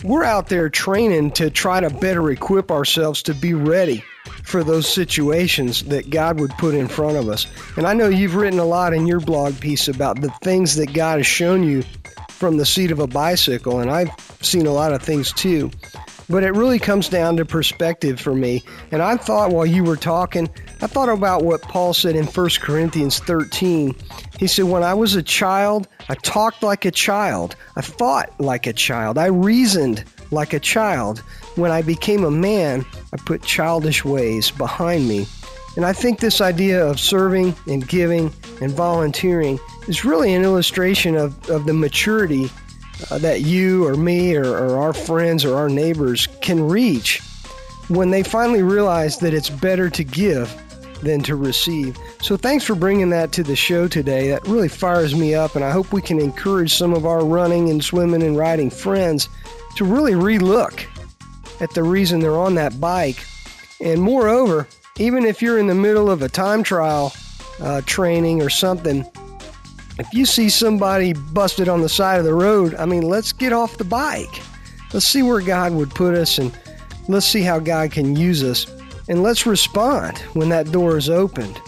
we're 0.04 0.24
out 0.24 0.50
there 0.50 0.70
training 0.70 1.32
to 1.32 1.50
try 1.50 1.80
to 1.80 1.90
better 1.90 2.32
equip 2.32 2.72
ourselves 2.72 3.22
to 3.24 3.34
be 3.34 3.54
ready 3.54 4.04
for 4.44 4.64
those 4.64 4.92
situations 4.92 5.84
that 5.84 6.10
God 6.10 6.40
would 6.40 6.52
put 6.52 6.74
in 6.74 6.88
front 6.88 7.18
of 7.18 7.30
us. 7.30 7.48
And 7.78 7.86
I 7.86 7.94
know 7.94 8.08
you've 8.08 8.36
written 8.36 8.60
a 8.60 8.66
lot 8.66 8.94
in 8.94 9.06
your 9.06 9.20
blog 9.20 9.60
piece 9.60 9.88
about 9.88 10.22
the 10.22 10.30
things 10.42 10.76
that 10.76 10.94
God 10.94 11.20
has 11.20 11.28
shown 11.28 11.64
you 11.64 11.84
from 12.42 12.58
the 12.58 12.66
seat 12.66 12.90
of 12.90 12.98
a 12.98 13.06
bicycle, 13.06 13.82
and 13.82 13.92
I've 13.92 14.10
seen 14.42 14.66
a 14.66 14.74
lot 14.74 14.94
of 14.94 15.04
things 15.04 15.32
too. 15.32 15.70
But 16.28 16.42
it 16.42 16.56
really 16.56 16.80
comes 16.80 17.08
down 17.08 17.38
to 17.38 17.46
perspective 17.46 18.20
for 18.20 18.34
me. 18.34 18.64
And 18.92 19.04
I 19.04 19.16
thought 19.16 19.52
while 19.52 19.68
you 19.68 19.84
were 19.84 19.96
talking, 19.96 20.50
I 20.82 20.88
thought 20.88 21.08
about 21.08 21.44
what 21.44 21.62
Paul 21.62 21.94
said 21.94 22.16
in 22.16 22.26
1 22.26 22.50
Corinthians 22.60 23.20
13. 23.20 23.94
He 24.40 24.48
said, 24.48 24.66
When 24.66 24.82
I 24.82 24.96
was 24.96 25.14
a 25.14 25.22
child, 25.22 25.88
I 26.10 26.16
talked 26.16 26.64
like 26.64 26.84
a 26.86 26.90
child. 26.90 27.56
I 27.76 27.82
thought 27.82 28.34
like 28.40 28.66
a 28.66 28.74
child. 28.74 29.20
I 29.20 29.28
reasoned 29.28 30.04
like 30.32 30.54
a 30.54 30.60
child. 30.60 31.20
When 31.58 31.70
I 31.70 31.84
became 31.84 32.24
a 32.24 32.32
man, 32.32 32.84
I 33.14 33.18
put 33.18 33.44
childish 33.44 34.04
ways 34.04 34.50
behind 34.50 35.08
me. 35.08 35.28
And 35.76 35.86
I 35.86 35.94
think 35.94 36.20
this 36.20 36.42
idea 36.42 36.86
of 36.86 37.00
serving 37.00 37.56
and 37.68 37.88
giving 37.88 38.34
and 38.62 38.72
volunteering 38.72 39.60
is 39.88 40.04
really 40.04 40.34
an 40.34 40.44
illustration 40.44 41.16
of, 41.16 41.50
of 41.50 41.66
the 41.66 41.74
maturity 41.74 42.50
uh, 43.10 43.18
that 43.20 43.42
you 43.42 43.88
or 43.88 43.96
me 43.96 44.36
or, 44.36 44.46
or 44.46 44.78
our 44.78 44.94
friends 44.94 45.46
or 45.46 45.56
our 45.56 45.70
neighbors 45.70 46.28
can 46.42 46.62
reach 46.68 47.22
when 47.88 48.12
they 48.12 48.24
finally 48.24 48.64
realize 48.64 49.18
that 49.18 49.34
it's 49.34 49.50
better 49.50 49.90
to 49.90 50.04
give 50.04 50.56
than 51.02 51.22
to 51.24 51.36
receive. 51.36 51.98
So 52.22 52.38
thanks 52.38 52.64
for 52.64 52.76
bringing 52.76 53.10
that 53.10 53.32
to 53.34 53.44
the 53.44 53.56
show 53.56 53.88
today. 53.88 54.30
That 54.30 54.48
really 54.48 54.70
fires 54.70 55.16
me 55.16 55.34
up, 55.34 55.56
and 55.56 55.66
I 55.66 55.72
hope 55.72 55.92
we 55.92 56.02
can 56.02 56.20
encourage 56.20 56.76
some 56.76 56.94
of 56.94 57.06
our 57.06 57.26
running 57.26 57.70
and 57.70 57.84
swimming 57.84 58.22
and 58.22 58.38
riding 58.38 58.70
friends 58.70 59.30
to 59.78 59.86
really 59.86 60.14
relook 60.14 60.86
at 61.60 61.72
the 61.72 61.84
reason 61.84 62.20
they're 62.20 62.38
on 62.38 62.56
that 62.56 62.80
bike. 62.80 63.26
And 63.80 64.02
moreover, 64.02 64.68
even 64.98 65.26
if 65.26 65.42
you're 65.42 65.58
in 65.58 65.68
the 65.68 65.76
middle 65.76 66.10
of 66.10 66.22
a 66.22 66.30
time 66.30 66.64
trial 66.64 67.14
uh, 67.60 67.82
training 67.86 68.42
or 68.42 68.50
something, 68.50 69.06
if 70.00 70.14
you 70.14 70.26
see 70.26 70.50
somebody 70.50 71.14
busted 71.14 71.70
on 71.70 71.82
the 71.82 71.90
side 71.90 72.20
of 72.20 72.26
the 72.26 72.34
road, 72.34 72.76
I 72.76 72.86
mean, 72.86 73.04
let's 73.04 73.32
get 73.32 73.54
off 73.54 73.78
the 73.78 73.84
bike. 73.84 74.42
Let's 74.94 75.06
see 75.06 75.22
where 75.22 75.42
God 75.42 75.74
would 75.74 75.92
put 75.92 76.16
us 76.16 76.38
and 76.38 76.58
let's 77.08 77.26
see 77.26 77.42
how 77.42 77.60
God 77.60 77.92
can 77.92 78.16
use 78.16 78.44
us. 78.44 78.66
And 79.10 79.24
let's 79.24 79.46
respond 79.46 80.18
when 80.34 80.50
that 80.50 80.72
door 80.72 80.98
is 80.98 81.10
opened. 81.10 81.60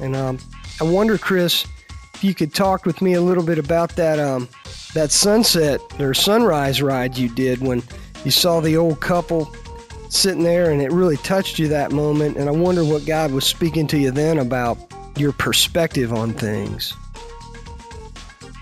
And 0.00 0.14
um, 0.14 0.38
I 0.80 0.84
wonder, 0.84 1.18
Chris, 1.18 1.66
if 2.14 2.22
you 2.22 2.34
could 2.34 2.54
talk 2.54 2.84
with 2.84 3.00
me 3.00 3.14
a 3.14 3.20
little 3.20 3.44
bit 3.44 3.58
about 3.58 3.96
that 3.96 4.18
um, 4.18 4.48
that 4.94 5.10
sunset 5.10 5.80
or 5.98 6.14
sunrise 6.14 6.80
ride 6.80 7.18
you 7.18 7.28
did 7.28 7.60
when 7.60 7.82
you 8.24 8.30
saw 8.30 8.60
the 8.60 8.76
old 8.76 9.00
couple 9.00 9.52
sitting 10.14 10.44
there 10.44 10.70
and 10.70 10.80
it 10.80 10.92
really 10.92 11.16
touched 11.18 11.58
you 11.58 11.68
that 11.68 11.92
moment. 11.92 12.36
And 12.36 12.48
I 12.48 12.52
wonder 12.52 12.84
what 12.84 13.04
God 13.04 13.32
was 13.32 13.44
speaking 13.44 13.86
to 13.88 13.98
you 13.98 14.10
then 14.10 14.38
about 14.38 14.78
your 15.16 15.32
perspective 15.32 16.12
on 16.12 16.32
things. 16.32 16.94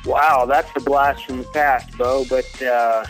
Wow, 0.05 0.47
that's 0.47 0.71
a 0.75 0.81
blast 0.81 1.27
from 1.27 1.39
the 1.39 1.45
past, 1.45 1.97
Bo. 1.97 2.25
But 2.29 2.63
uh, 2.63 3.05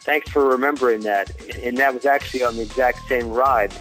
thanks 0.00 0.30
for 0.30 0.46
remembering 0.46 1.00
that. 1.00 1.30
And 1.56 1.76
that 1.78 1.92
was 1.92 2.06
actually 2.06 2.42
on 2.42 2.56
the 2.56 2.62
exact 2.62 3.06
same 3.08 3.28
ride, 3.30 3.74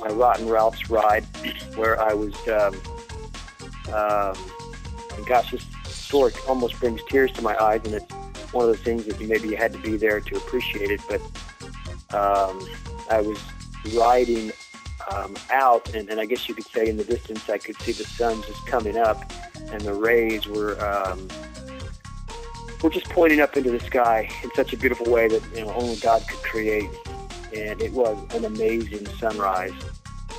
my 0.00 0.08
Rotten 0.08 0.48
Ralph's 0.48 0.90
ride, 0.90 1.24
where 1.76 2.00
I 2.00 2.12
was. 2.12 2.34
Um, 2.48 2.74
um, 3.94 4.34
gosh, 5.26 5.50
this 5.50 5.64
story 5.84 6.32
almost 6.46 6.78
brings 6.78 7.00
tears 7.08 7.32
to 7.32 7.42
my 7.42 7.56
eyes, 7.56 7.80
and 7.84 7.94
it's 7.94 8.52
one 8.52 8.68
of 8.68 8.74
those 8.74 8.84
things 8.84 9.06
that 9.06 9.20
maybe 9.20 9.48
you 9.48 9.56
had 9.56 9.72
to 9.72 9.78
be 9.78 9.96
there 9.96 10.20
to 10.20 10.36
appreciate 10.36 10.90
it. 10.90 11.00
But 11.08 11.20
um, 12.14 12.68
I 13.10 13.20
was 13.20 13.38
riding 13.94 14.52
um, 15.12 15.34
out, 15.50 15.94
and, 15.94 16.08
and 16.08 16.20
I 16.20 16.26
guess 16.26 16.48
you 16.48 16.54
could 16.54 16.66
say 16.66 16.88
in 16.88 16.96
the 16.96 17.04
distance 17.04 17.48
I 17.48 17.58
could 17.58 17.80
see 17.80 17.92
the 17.92 18.04
sun 18.04 18.42
just 18.42 18.66
coming 18.66 18.96
up, 18.96 19.32
and 19.72 19.80
the 19.80 19.94
rays 19.94 20.46
were 20.46 20.78
um, 20.84 21.28
we're 22.82 22.90
just 22.90 23.08
pointing 23.08 23.40
up 23.40 23.56
into 23.56 23.70
the 23.70 23.80
sky 23.80 24.28
in 24.42 24.50
such 24.54 24.72
a 24.72 24.76
beautiful 24.76 25.10
way 25.10 25.28
that 25.28 25.42
you 25.54 25.64
know 25.64 25.72
only 25.74 25.96
God 25.96 26.26
could 26.28 26.42
create. 26.42 26.90
And 27.54 27.80
it 27.80 27.92
was 27.92 28.18
an 28.34 28.44
amazing 28.44 29.06
sunrise. 29.18 29.72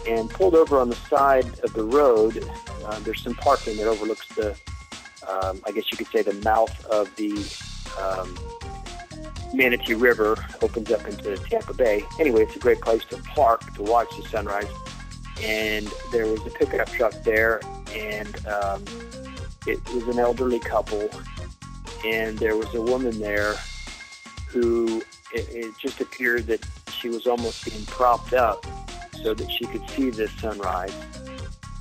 And 0.07 0.29
pulled 0.29 0.55
over 0.55 0.79
on 0.79 0.89
the 0.89 0.95
side 0.95 1.45
of 1.63 1.73
the 1.73 1.83
road, 1.83 2.47
uh, 2.85 2.99
there's 2.99 3.21
some 3.21 3.33
parking 3.35 3.77
that 3.77 3.87
overlooks 3.87 4.27
the, 4.35 4.51
um, 5.27 5.59
I 5.65 5.71
guess 5.71 5.91
you 5.91 5.97
could 5.97 6.07
say, 6.07 6.21
the 6.21 6.33
mouth 6.45 6.85
of 6.85 7.13
the 7.15 7.33
um, 7.99 8.37
Manatee 9.53 9.95
River, 9.95 10.35
opens 10.61 10.91
up 10.91 11.07
into 11.07 11.35
Tampa 11.37 11.73
Bay. 11.73 12.03
Anyway, 12.19 12.43
it's 12.43 12.55
a 12.55 12.59
great 12.59 12.81
place 12.81 13.03
to 13.05 13.17
park 13.23 13.73
to 13.75 13.83
watch 13.83 14.09
the 14.15 14.27
sunrise. 14.29 14.67
And 15.41 15.87
there 16.11 16.25
was 16.27 16.45
a 16.45 16.49
pickup 16.49 16.89
truck 16.89 17.13
there, 17.23 17.61
and 17.93 18.45
um, 18.47 18.83
it 19.65 19.79
was 19.93 20.03
an 20.07 20.19
elderly 20.19 20.59
couple 20.59 21.09
and 22.05 22.37
there 22.37 22.55
was 22.55 22.73
a 22.73 22.81
woman 22.81 23.19
there 23.19 23.55
who 24.47 25.01
it, 25.33 25.47
it 25.49 25.77
just 25.77 25.99
appeared 26.01 26.47
that 26.47 26.65
she 26.91 27.09
was 27.09 27.27
almost 27.27 27.65
being 27.65 27.85
propped 27.85 28.33
up 28.33 28.65
so 29.21 29.33
that 29.33 29.51
she 29.51 29.65
could 29.65 29.87
see 29.89 30.09
the 30.09 30.27
sunrise. 30.39 30.93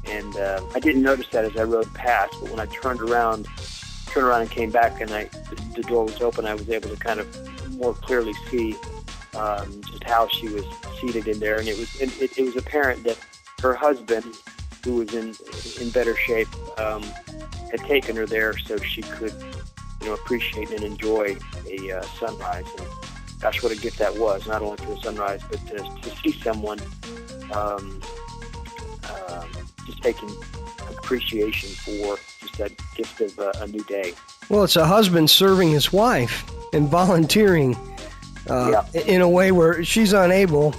And 0.06 0.36
uh, 0.36 0.62
I 0.74 0.80
didn't 0.80 1.02
notice 1.02 1.28
that 1.28 1.44
as 1.44 1.56
I 1.56 1.64
rode 1.64 1.92
past, 1.94 2.34
but 2.40 2.50
when 2.50 2.60
I 2.60 2.66
turned 2.66 3.00
around, 3.00 3.46
turned 4.06 4.26
around 4.26 4.42
and 4.42 4.50
came 4.50 4.70
back, 4.70 5.00
and 5.00 5.10
I 5.10 5.24
the 5.74 5.82
door 5.82 6.04
was 6.04 6.20
open, 6.20 6.46
I 6.46 6.54
was 6.54 6.68
able 6.68 6.88
to 6.88 6.96
kind 6.96 7.20
of 7.20 7.47
more 7.78 7.94
clearly 7.94 8.34
see 8.50 8.76
um, 9.34 9.80
just 9.82 10.04
how 10.04 10.28
she 10.28 10.48
was 10.48 10.64
seated 11.00 11.28
in 11.28 11.38
there, 11.38 11.58
and 11.58 11.68
it 11.68 11.78
was 11.78 12.00
it, 12.00 12.38
it 12.38 12.42
was 12.42 12.56
apparent 12.56 13.04
that 13.04 13.18
her 13.62 13.74
husband, 13.74 14.26
who 14.84 14.96
was 14.96 15.14
in 15.14 15.34
in 15.80 15.90
better 15.90 16.16
shape, 16.16 16.48
um, 16.78 17.02
had 17.70 17.80
taken 17.80 18.16
her 18.16 18.26
there 18.26 18.56
so 18.58 18.76
she 18.78 19.02
could 19.02 19.34
you 20.00 20.08
know, 20.08 20.14
appreciate 20.14 20.70
and 20.70 20.82
enjoy 20.82 21.36
a 21.66 21.92
uh, 21.92 22.02
sunrise. 22.02 22.66
And 22.78 22.88
gosh, 23.40 23.62
what 23.62 23.72
a 23.72 23.76
gift 23.76 23.98
that 23.98 24.16
was, 24.16 24.46
not 24.46 24.62
only 24.62 24.76
for 24.78 24.94
the 24.94 25.00
sunrise, 25.00 25.42
but 25.50 25.64
to, 25.68 25.76
to 25.76 26.16
see 26.18 26.32
someone 26.40 26.80
um, 27.52 28.00
um, 29.28 29.50
just 29.86 30.02
taking 30.02 30.30
appreciation 30.90 31.68
for 31.70 32.18
just 32.40 32.58
that 32.58 32.72
gift 32.96 33.20
of 33.20 33.38
uh, 33.38 33.52
a 33.60 33.66
new 33.66 33.82
day. 33.84 34.14
Well, 34.48 34.64
it's 34.64 34.76
a 34.76 34.86
husband 34.86 35.30
serving 35.30 35.70
his 35.70 35.92
wife 35.92 36.50
and 36.72 36.88
volunteering 36.88 37.76
uh, 38.48 38.82
yeah. 38.94 39.00
in 39.02 39.20
a 39.20 39.28
way 39.28 39.52
where 39.52 39.84
she's 39.84 40.12
unable 40.12 40.74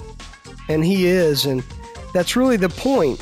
and 0.68 0.84
he 0.84 1.06
is. 1.06 1.46
And 1.46 1.64
that's 2.12 2.36
really 2.36 2.56
the 2.56 2.68
point 2.68 3.20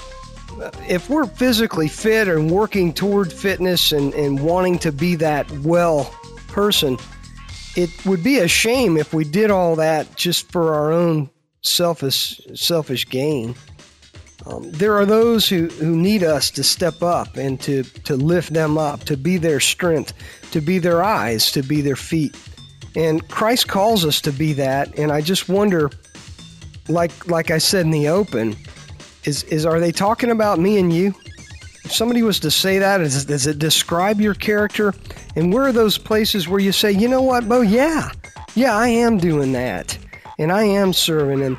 if 0.88 1.08
we're 1.08 1.26
physically 1.26 1.88
fit 1.88 2.28
and 2.28 2.50
working 2.50 2.92
toward 2.92 3.32
fitness 3.32 3.92
and, 3.92 4.12
and 4.14 4.40
wanting 4.40 4.78
to 4.80 4.92
be 4.92 5.14
that 5.16 5.50
well 5.58 6.12
person, 6.48 6.98
it 7.76 7.90
would 8.06 8.24
be 8.24 8.38
a 8.38 8.48
shame 8.48 8.96
if 8.96 9.14
we 9.14 9.24
did 9.24 9.50
all 9.50 9.76
that 9.76 10.16
just 10.16 10.50
for 10.50 10.74
our 10.74 10.92
own 10.92 11.30
selfish 11.62 12.40
selfish 12.54 13.08
gain. 13.08 13.54
Um, 14.46 14.70
there 14.70 14.94
are 14.94 15.04
those 15.04 15.48
who, 15.48 15.66
who 15.68 15.96
need 15.96 16.22
us 16.22 16.50
to 16.52 16.62
step 16.62 17.02
up 17.02 17.36
and 17.36 17.60
to, 17.62 17.82
to 17.82 18.16
lift 18.16 18.52
them 18.52 18.78
up, 18.78 19.04
to 19.04 19.16
be 19.16 19.36
their 19.36 19.60
strength, 19.60 20.12
to 20.52 20.60
be 20.60 20.78
their 20.78 21.02
eyes, 21.02 21.50
to 21.52 21.62
be 21.62 21.80
their 21.80 21.96
feet. 21.96 22.36
And 22.94 23.26
Christ 23.28 23.68
calls 23.68 24.04
us 24.04 24.20
to 24.22 24.32
be 24.32 24.52
that. 24.54 24.96
And 24.98 25.12
I 25.12 25.20
just 25.20 25.48
wonder, 25.48 25.90
like 26.88 27.28
like 27.28 27.50
I 27.50 27.58
said 27.58 27.84
in 27.84 27.90
the 27.90 28.08
open, 28.08 28.56
is 29.24 29.42
is 29.44 29.66
are 29.66 29.80
they 29.80 29.92
talking 29.92 30.30
about 30.30 30.58
me 30.58 30.78
and 30.78 30.92
you? 30.92 31.14
If 31.84 31.92
somebody 31.94 32.22
was 32.22 32.40
to 32.40 32.50
say 32.50 32.78
that, 32.78 33.00
is, 33.00 33.24
does 33.24 33.46
it 33.46 33.58
describe 33.58 34.20
your 34.20 34.34
character? 34.34 34.94
And 35.36 35.52
where 35.52 35.64
are 35.64 35.72
those 35.72 35.96
places 35.96 36.48
where 36.48 36.60
you 36.60 36.72
say, 36.72 36.92
you 36.92 37.08
know 37.08 37.22
what, 37.22 37.48
Bo? 37.48 37.60
Yeah, 37.60 38.10
yeah, 38.54 38.76
I 38.76 38.88
am 38.88 39.18
doing 39.18 39.52
that, 39.52 39.96
and 40.38 40.50
I 40.52 40.64
am 40.64 40.92
serving. 40.92 41.42
And 41.42 41.56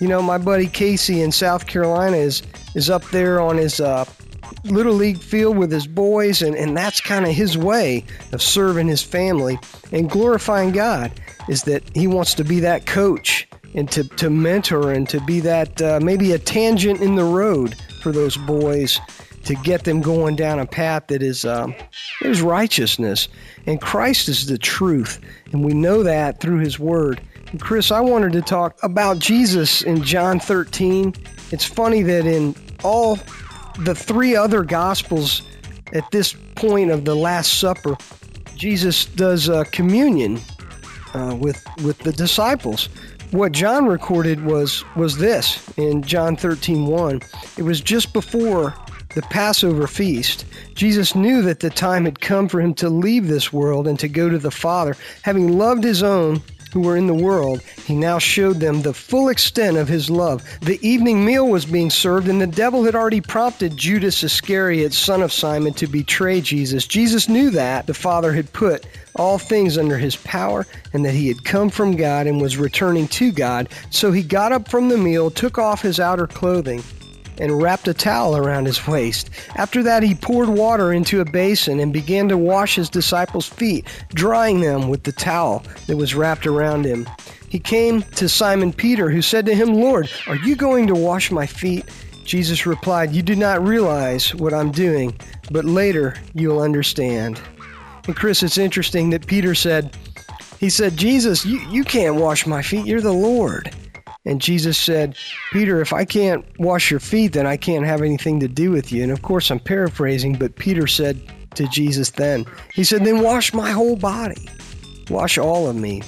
you 0.00 0.08
know, 0.08 0.22
my 0.22 0.38
buddy 0.38 0.66
Casey 0.66 1.20
in 1.20 1.30
South 1.30 1.66
Carolina 1.66 2.16
is 2.16 2.42
is 2.74 2.88
up 2.88 3.04
there 3.10 3.40
on 3.40 3.56
his 3.56 3.80
uh, 3.80 4.04
little 4.64 4.94
league 4.94 5.18
field 5.18 5.56
with 5.56 5.70
his 5.70 5.86
boys, 5.86 6.42
and, 6.42 6.56
and 6.56 6.76
that's 6.76 7.00
kind 7.00 7.26
of 7.26 7.32
his 7.32 7.56
way 7.56 8.04
of 8.32 8.42
serving 8.42 8.88
his 8.88 9.02
family 9.02 9.58
and 9.92 10.10
glorifying 10.10 10.72
God. 10.72 11.12
Is 11.48 11.64
that 11.64 11.82
he 11.94 12.06
wants 12.06 12.34
to 12.34 12.44
be 12.44 12.60
that 12.60 12.86
coach 12.86 13.48
and 13.74 13.90
to, 13.92 14.04
to 14.04 14.30
mentor 14.30 14.92
and 14.92 15.08
to 15.08 15.20
be 15.20 15.40
that 15.40 15.80
uh, 15.82 16.00
maybe 16.02 16.32
a 16.32 16.38
tangent 16.38 17.00
in 17.00 17.14
the 17.14 17.24
road 17.24 17.76
for 18.02 18.12
those 18.12 18.36
boys 18.36 19.00
to 19.44 19.54
get 19.56 19.84
them 19.84 20.00
going 20.00 20.36
down 20.36 20.58
a 20.58 20.66
path 20.66 21.06
that 21.08 21.22
is 21.22 21.44
um, 21.44 21.74
is 22.22 22.42
righteousness 22.42 23.28
and 23.66 23.80
Christ 23.80 24.28
is 24.28 24.46
the 24.46 24.58
truth 24.58 25.20
and 25.52 25.64
we 25.64 25.72
know 25.72 26.02
that 26.02 26.40
through 26.40 26.58
his 26.58 26.78
word 26.78 27.20
Chris 27.58 27.90
I 27.90 28.00
wanted 28.00 28.32
to 28.32 28.42
talk 28.42 28.78
about 28.82 29.18
Jesus 29.18 29.82
in 29.82 30.02
John 30.02 30.38
13 30.38 31.14
it's 31.50 31.64
funny 31.64 32.02
that 32.02 32.26
in 32.26 32.54
all 32.84 33.18
the 33.80 33.94
three 33.94 34.36
other 34.36 34.62
gospels 34.62 35.42
at 35.92 36.08
this 36.12 36.34
point 36.54 36.90
of 36.90 37.04
the 37.04 37.16
last 37.16 37.58
supper 37.58 37.96
Jesus 38.54 39.06
does 39.06 39.48
uh, 39.48 39.64
communion 39.72 40.40
uh, 41.14 41.36
with 41.40 41.64
with 41.82 41.98
the 41.98 42.12
disciples 42.12 42.88
what 43.32 43.52
John 43.52 43.86
recorded 43.86 44.44
was 44.44 44.84
was 44.96 45.18
this 45.18 45.68
in 45.76 46.02
John 46.02 46.36
13:1. 46.36 47.22
It 47.56 47.62
was 47.62 47.80
just 47.80 48.12
before 48.12 48.74
the 49.14 49.22
Passover 49.22 49.86
feast. 49.86 50.44
Jesus 50.74 51.14
knew 51.14 51.40
that 51.42 51.60
the 51.60 51.70
time 51.70 52.04
had 52.04 52.20
come 52.20 52.48
for 52.48 52.60
him 52.60 52.74
to 52.74 52.88
leave 52.88 53.28
this 53.28 53.52
world 53.52 53.86
and 53.86 53.98
to 54.00 54.08
go 54.08 54.28
to 54.28 54.38
the 54.38 54.50
Father. 54.50 54.96
Having 55.22 55.58
loved 55.58 55.84
his 55.84 56.02
own 56.02 56.42
who 56.72 56.80
were 56.80 56.96
in 56.96 57.06
the 57.06 57.14
world, 57.14 57.62
he 57.84 57.94
now 57.94 58.18
showed 58.18 58.60
them 58.60 58.82
the 58.82 58.94
full 58.94 59.28
extent 59.28 59.76
of 59.76 59.88
his 59.88 60.10
love. 60.10 60.42
The 60.60 60.78
evening 60.86 61.24
meal 61.24 61.48
was 61.48 61.64
being 61.64 61.90
served, 61.90 62.28
and 62.28 62.40
the 62.40 62.46
devil 62.46 62.84
had 62.84 62.94
already 62.94 63.20
prompted 63.20 63.76
Judas 63.76 64.22
Iscariot, 64.22 64.92
son 64.92 65.22
of 65.22 65.32
Simon, 65.32 65.74
to 65.74 65.86
betray 65.86 66.40
Jesus. 66.40 66.86
Jesus 66.86 67.28
knew 67.28 67.50
that 67.50 67.86
the 67.86 67.94
Father 67.94 68.32
had 68.32 68.52
put 68.52 68.86
all 69.16 69.38
things 69.38 69.76
under 69.76 69.98
his 69.98 70.16
power 70.16 70.66
and 70.92 71.04
that 71.04 71.14
he 71.14 71.28
had 71.28 71.44
come 71.44 71.68
from 71.68 71.96
God 71.96 72.26
and 72.26 72.40
was 72.40 72.56
returning 72.56 73.08
to 73.08 73.32
God. 73.32 73.68
So 73.90 74.12
he 74.12 74.22
got 74.22 74.52
up 74.52 74.68
from 74.68 74.88
the 74.88 74.96
meal, 74.96 75.30
took 75.30 75.58
off 75.58 75.82
his 75.82 76.00
outer 76.00 76.26
clothing, 76.26 76.82
and 77.40 77.60
wrapped 77.60 77.88
a 77.88 77.94
towel 77.94 78.36
around 78.36 78.66
his 78.66 78.86
waist. 78.86 79.30
After 79.56 79.82
that, 79.82 80.02
he 80.02 80.14
poured 80.14 80.48
water 80.48 80.92
into 80.92 81.20
a 81.20 81.24
basin 81.24 81.80
and 81.80 81.92
began 81.92 82.28
to 82.28 82.38
wash 82.38 82.76
his 82.76 82.90
disciples' 82.90 83.48
feet, 83.48 83.86
drying 84.14 84.60
them 84.60 84.88
with 84.88 85.02
the 85.02 85.12
towel 85.12 85.64
that 85.86 85.96
was 85.96 86.14
wrapped 86.14 86.46
around 86.46 86.84
him. 86.84 87.08
He 87.48 87.58
came 87.58 88.02
to 88.02 88.28
Simon 88.28 88.72
Peter, 88.72 89.10
who 89.10 89.22
said 89.22 89.46
to 89.46 89.54
him, 89.54 89.74
Lord, 89.74 90.08
are 90.28 90.36
you 90.36 90.54
going 90.54 90.86
to 90.86 90.94
wash 90.94 91.32
my 91.32 91.46
feet? 91.46 91.84
Jesus 92.24 92.64
replied, 92.64 93.12
You 93.12 93.22
do 93.22 93.34
not 93.34 93.66
realize 93.66 94.32
what 94.36 94.54
I'm 94.54 94.70
doing, 94.70 95.18
but 95.50 95.64
later 95.64 96.14
you'll 96.32 96.60
understand. 96.60 97.40
And 98.06 98.14
Chris, 98.14 98.44
it's 98.44 98.58
interesting 98.58 99.10
that 99.10 99.26
Peter 99.26 99.54
said, 99.54 99.96
He 100.60 100.70
said, 100.70 100.96
Jesus, 100.96 101.44
you, 101.44 101.58
you 101.70 101.82
can't 101.82 102.16
wash 102.16 102.46
my 102.46 102.62
feet. 102.62 102.86
You're 102.86 103.00
the 103.00 103.12
Lord. 103.12 103.74
And 104.26 104.40
Jesus 104.40 104.76
said, 104.76 105.16
Peter, 105.50 105.80
if 105.80 105.92
I 105.92 106.04
can't 106.04 106.44
wash 106.58 106.90
your 106.90 107.00
feet, 107.00 107.32
then 107.32 107.46
I 107.46 107.56
can't 107.56 107.86
have 107.86 108.02
anything 108.02 108.38
to 108.40 108.48
do 108.48 108.70
with 108.70 108.92
you. 108.92 109.02
And 109.02 109.12
of 109.12 109.22
course, 109.22 109.50
I'm 109.50 109.60
paraphrasing, 109.60 110.34
but 110.34 110.56
Peter 110.56 110.86
said 110.86 111.20
to 111.54 111.66
Jesus 111.68 112.10
then, 112.10 112.44
He 112.74 112.84
said, 112.84 113.04
Then 113.04 113.22
wash 113.22 113.54
my 113.54 113.70
whole 113.70 113.96
body, 113.96 114.48
wash 115.08 115.38
all 115.38 115.68
of 115.68 115.76
me. 115.76 116.02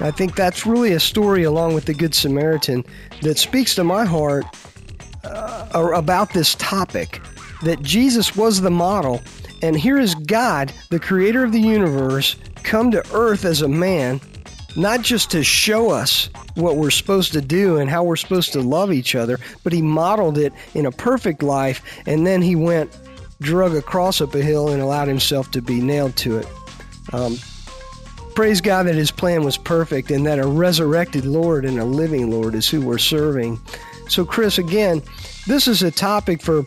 I 0.00 0.10
think 0.10 0.34
that's 0.34 0.66
really 0.66 0.92
a 0.92 1.00
story, 1.00 1.44
along 1.44 1.74
with 1.74 1.84
the 1.84 1.94
Good 1.94 2.14
Samaritan, 2.14 2.84
that 3.20 3.38
speaks 3.38 3.74
to 3.74 3.84
my 3.84 4.04
heart 4.04 4.44
uh, 5.22 5.90
about 5.94 6.32
this 6.32 6.54
topic 6.56 7.20
that 7.62 7.82
Jesus 7.82 8.34
was 8.34 8.60
the 8.60 8.70
model. 8.70 9.20
And 9.62 9.76
here 9.76 9.98
is 9.98 10.14
God, 10.14 10.72
the 10.90 10.98
creator 10.98 11.44
of 11.44 11.52
the 11.52 11.60
universe, 11.60 12.34
come 12.64 12.90
to 12.90 13.04
earth 13.14 13.44
as 13.44 13.62
a 13.62 13.68
man, 13.68 14.20
not 14.76 15.02
just 15.02 15.30
to 15.32 15.42
show 15.44 15.90
us 15.90 16.28
what 16.54 16.76
we're 16.76 16.90
supposed 16.90 17.32
to 17.32 17.40
do 17.40 17.76
and 17.76 17.90
how 17.90 18.02
we're 18.04 18.16
supposed 18.16 18.52
to 18.52 18.60
love 18.60 18.92
each 18.92 19.14
other, 19.14 19.38
but 19.64 19.72
he 19.72 19.82
modeled 19.82 20.38
it 20.38 20.52
in 20.74 20.86
a 20.86 20.92
perfect 20.92 21.42
life. 21.42 21.82
And 22.06 22.26
then 22.26 22.42
he 22.42 22.56
went, 22.56 22.96
drug 23.40 23.74
a 23.74 23.82
cross 23.82 24.20
up 24.20 24.34
a 24.34 24.42
hill, 24.42 24.68
and 24.68 24.80
allowed 24.80 25.08
himself 25.08 25.50
to 25.52 25.62
be 25.62 25.80
nailed 25.80 26.16
to 26.16 26.38
it. 26.38 26.46
Um, 27.12 27.36
praise 28.34 28.60
God 28.60 28.84
that 28.84 28.94
his 28.94 29.10
plan 29.10 29.44
was 29.44 29.58
perfect 29.58 30.10
and 30.10 30.24
that 30.26 30.38
a 30.38 30.46
resurrected 30.46 31.26
Lord 31.26 31.64
and 31.64 31.78
a 31.78 31.84
living 31.84 32.30
Lord 32.30 32.54
is 32.54 32.68
who 32.68 32.80
we're 32.80 32.98
serving. 32.98 33.60
So, 34.08 34.24
Chris, 34.24 34.58
again, 34.58 35.02
this 35.46 35.68
is 35.68 35.82
a 35.82 35.90
topic 35.90 36.40
for 36.40 36.64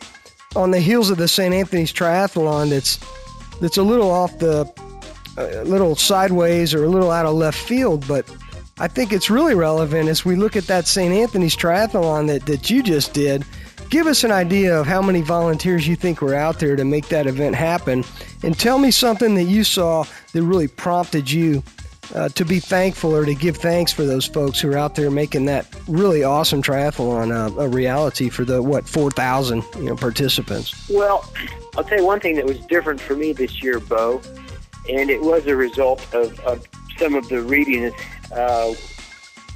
on 0.56 0.72
the 0.72 0.80
heels 0.80 1.10
of 1.10 1.18
the 1.18 1.28
St. 1.28 1.54
Anthony's 1.54 1.92
Triathlon 1.92 2.70
that's 2.70 3.00
that's 3.62 3.78
a 3.78 3.84
little 3.84 4.12
off 4.12 4.38
the 4.40 4.66
a 5.38 5.64
little 5.64 5.96
sideways 5.96 6.74
or 6.74 6.84
a 6.84 6.90
little 6.90 7.12
out 7.12 7.26
of 7.26 7.36
left 7.36 7.58
field, 7.58 8.08
but 8.08 8.30
I 8.78 8.88
think 8.88 9.14
it's 9.14 9.30
really 9.30 9.56
relevant 9.56 10.10
as 10.10 10.26
we 10.26 10.36
look 10.36 10.56
at 10.56 10.68
that 10.68 10.88
St. 10.88 11.14
Anthony's 11.14 11.56
Triathlon 11.56 12.28
that, 12.28 12.46
that 12.46 12.70
you 12.70 12.84
just 12.84 13.14
did. 13.14 13.46
Give 13.90 14.08
us 14.08 14.24
an 14.24 14.32
idea 14.32 14.78
of 14.78 14.88
how 14.88 15.02
many 15.02 15.22
volunteers 15.22 15.88
you 15.88 15.96
think 15.96 16.22
were 16.22 16.36
out 16.36 16.60
there 16.60 16.76
to 16.76 16.84
make 16.84 17.08
that 17.10 17.28
event 17.28 17.56
happen 17.56 18.04
and 18.44 18.58
tell 18.58 18.80
me 18.80 18.92
something 18.92 19.36
that 19.36 19.44
you 19.44 19.64
saw 19.64 20.06
that 20.34 20.44
really 20.44 20.68
prompted 20.68 21.32
you 21.32 21.64
uh, 22.14 22.30
to 22.30 22.46
be 22.46 22.60
thankful 22.60 23.16
or 23.16 23.26
to 23.26 23.34
give 23.34 23.58
thanks 23.58 23.92
for 23.92 24.04
those 24.04 24.26
folks 24.26 24.60
who 24.60 24.72
are 24.72 24.78
out 24.78 24.96
there 24.96 25.10
making 25.10 25.46
that 25.46 25.68
really 25.88 26.24
awesome 26.24 26.62
triathlon 26.62 27.32
uh, 27.32 27.62
a 27.62 27.68
reality 27.68 28.30
for 28.30 28.46
the 28.46 28.62
what 28.62 28.88
4,000 28.88 29.64
you 29.78 29.84
know 29.84 29.96
participants. 29.96 30.90
Well, 30.90 31.32
I'll 31.78 31.84
tell 31.84 31.98
you 31.98 32.06
one 32.06 32.20
thing 32.20 32.36
that 32.36 32.46
was 32.46 32.60
different 32.68 33.00
for 33.02 33.16
me 33.16 33.34
this 33.34 33.64
year, 33.64 33.80
Bo, 33.80 34.22
and 34.90 35.10
it 35.10 35.22
was 35.22 35.48
a 35.48 35.56
result 35.56 36.02
of, 36.14 36.40
of 36.42 36.68
some 36.98 37.16
of 37.16 37.28
the 37.30 37.42
reading 37.42 37.94
uh, 38.32 38.74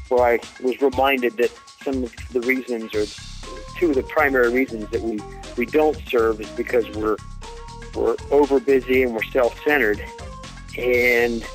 where 0.10 0.24
I 0.24 0.40
was 0.62 0.82
reminded 0.82 1.38
that 1.38 1.52
some 1.84 2.04
of 2.04 2.16
the 2.32 2.42
reasons 2.42 2.94
or 2.94 3.06
two 3.78 3.90
of 3.90 3.96
the 3.96 4.04
primary 4.04 4.52
reasons 4.52 4.90
that 4.90 5.02
we 5.02 5.20
we 5.58 5.66
don't 5.66 5.98
serve 6.08 6.42
is 6.42 6.50
because 6.52 6.88
we're 6.96 7.18
we're 7.96 8.16
over 8.32 8.60
busy 8.60 9.04
and 9.04 9.14
we're 9.14 9.24
self-centered. 9.24 10.04
And 10.78 11.46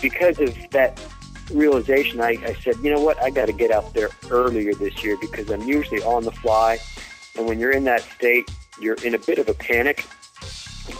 because 0.00 0.38
of 0.40 0.56
that 0.70 1.00
realization, 1.52 2.20
I, 2.20 2.38
I 2.44 2.54
said, 2.62 2.76
you 2.82 2.94
know 2.94 3.00
what, 3.00 3.20
I 3.22 3.30
got 3.30 3.46
to 3.46 3.52
get 3.52 3.70
out 3.70 3.92
there 3.92 4.10
earlier 4.30 4.72
this 4.74 5.02
year 5.02 5.16
because 5.20 5.50
I'm 5.50 5.62
usually 5.62 6.02
on 6.02 6.24
the 6.24 6.30
fly. 6.30 6.78
And 7.36 7.46
when 7.46 7.58
you're 7.58 7.72
in 7.72 7.84
that 7.84 8.02
state, 8.02 8.50
you're 8.80 8.96
in 9.04 9.14
a 9.14 9.18
bit 9.18 9.38
of 9.38 9.48
a 9.48 9.54
panic 9.54 10.06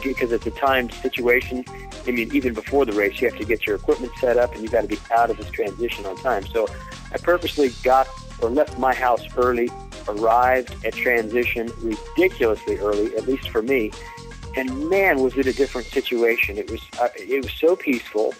because 0.03 0.33
it's 0.33 0.47
a 0.47 0.51
timed 0.51 0.92
situation. 0.92 1.64
I 2.07 2.11
mean, 2.11 2.35
even 2.35 2.55
before 2.55 2.85
the 2.85 2.92
race, 2.92 3.21
you 3.21 3.29
have 3.29 3.38
to 3.38 3.45
get 3.45 3.66
your 3.66 3.77
equipment 3.77 4.12
set 4.21 4.37
up 4.37 4.53
and 4.53 4.62
you've 4.62 4.73
got 4.73 4.83
to 4.83 4.88
be 4.88 4.99
out 5.14 5.31
of 5.31 5.37
this 5.37 5.51
transition 5.51 6.07
on 6.07 6.16
time. 6.16 6.47
So 6.47 6.68
I 7.12 7.18
purposely 7.18 7.71
got 7.83 8.09
or 8.40 8.51
left 8.51 8.79
my 8.79 8.95
house 8.95 9.25
early, 9.37 9.71
arrived 10.09 10.85
at 10.85 10.95
transition 10.95 11.71
ridiculously 11.81 12.79
early, 12.79 13.16
at 13.16 13.27
least 13.27 13.49
for 13.51 13.62
me, 13.62 13.92
and 14.57 14.90
man, 14.90 15.21
was 15.21 15.37
it 15.37 15.47
a 15.47 15.53
different 15.53 15.87
situation. 15.87 16.59
It 16.59 16.71
was 16.71 16.83
uh, 17.01 17.09
it 17.16 17.42
was 17.42 17.53
so 17.53 17.77
peaceful. 17.77 18.35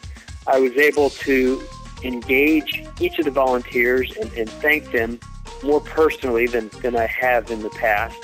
I 0.47 0.59
was 0.59 0.73
able 0.73 1.11
to 1.11 1.63
engage 2.03 2.85
each 3.01 3.19
of 3.19 3.25
the 3.25 3.31
volunteers 3.31 4.15
and, 4.21 4.31
and 4.33 4.51
thank 4.51 4.91
them 4.91 5.21
more 5.63 5.81
personally 5.81 6.47
than, 6.47 6.69
than 6.83 6.97
I 6.97 7.07
have 7.07 7.51
in 7.51 7.63
the 7.63 7.71
past. 7.71 8.19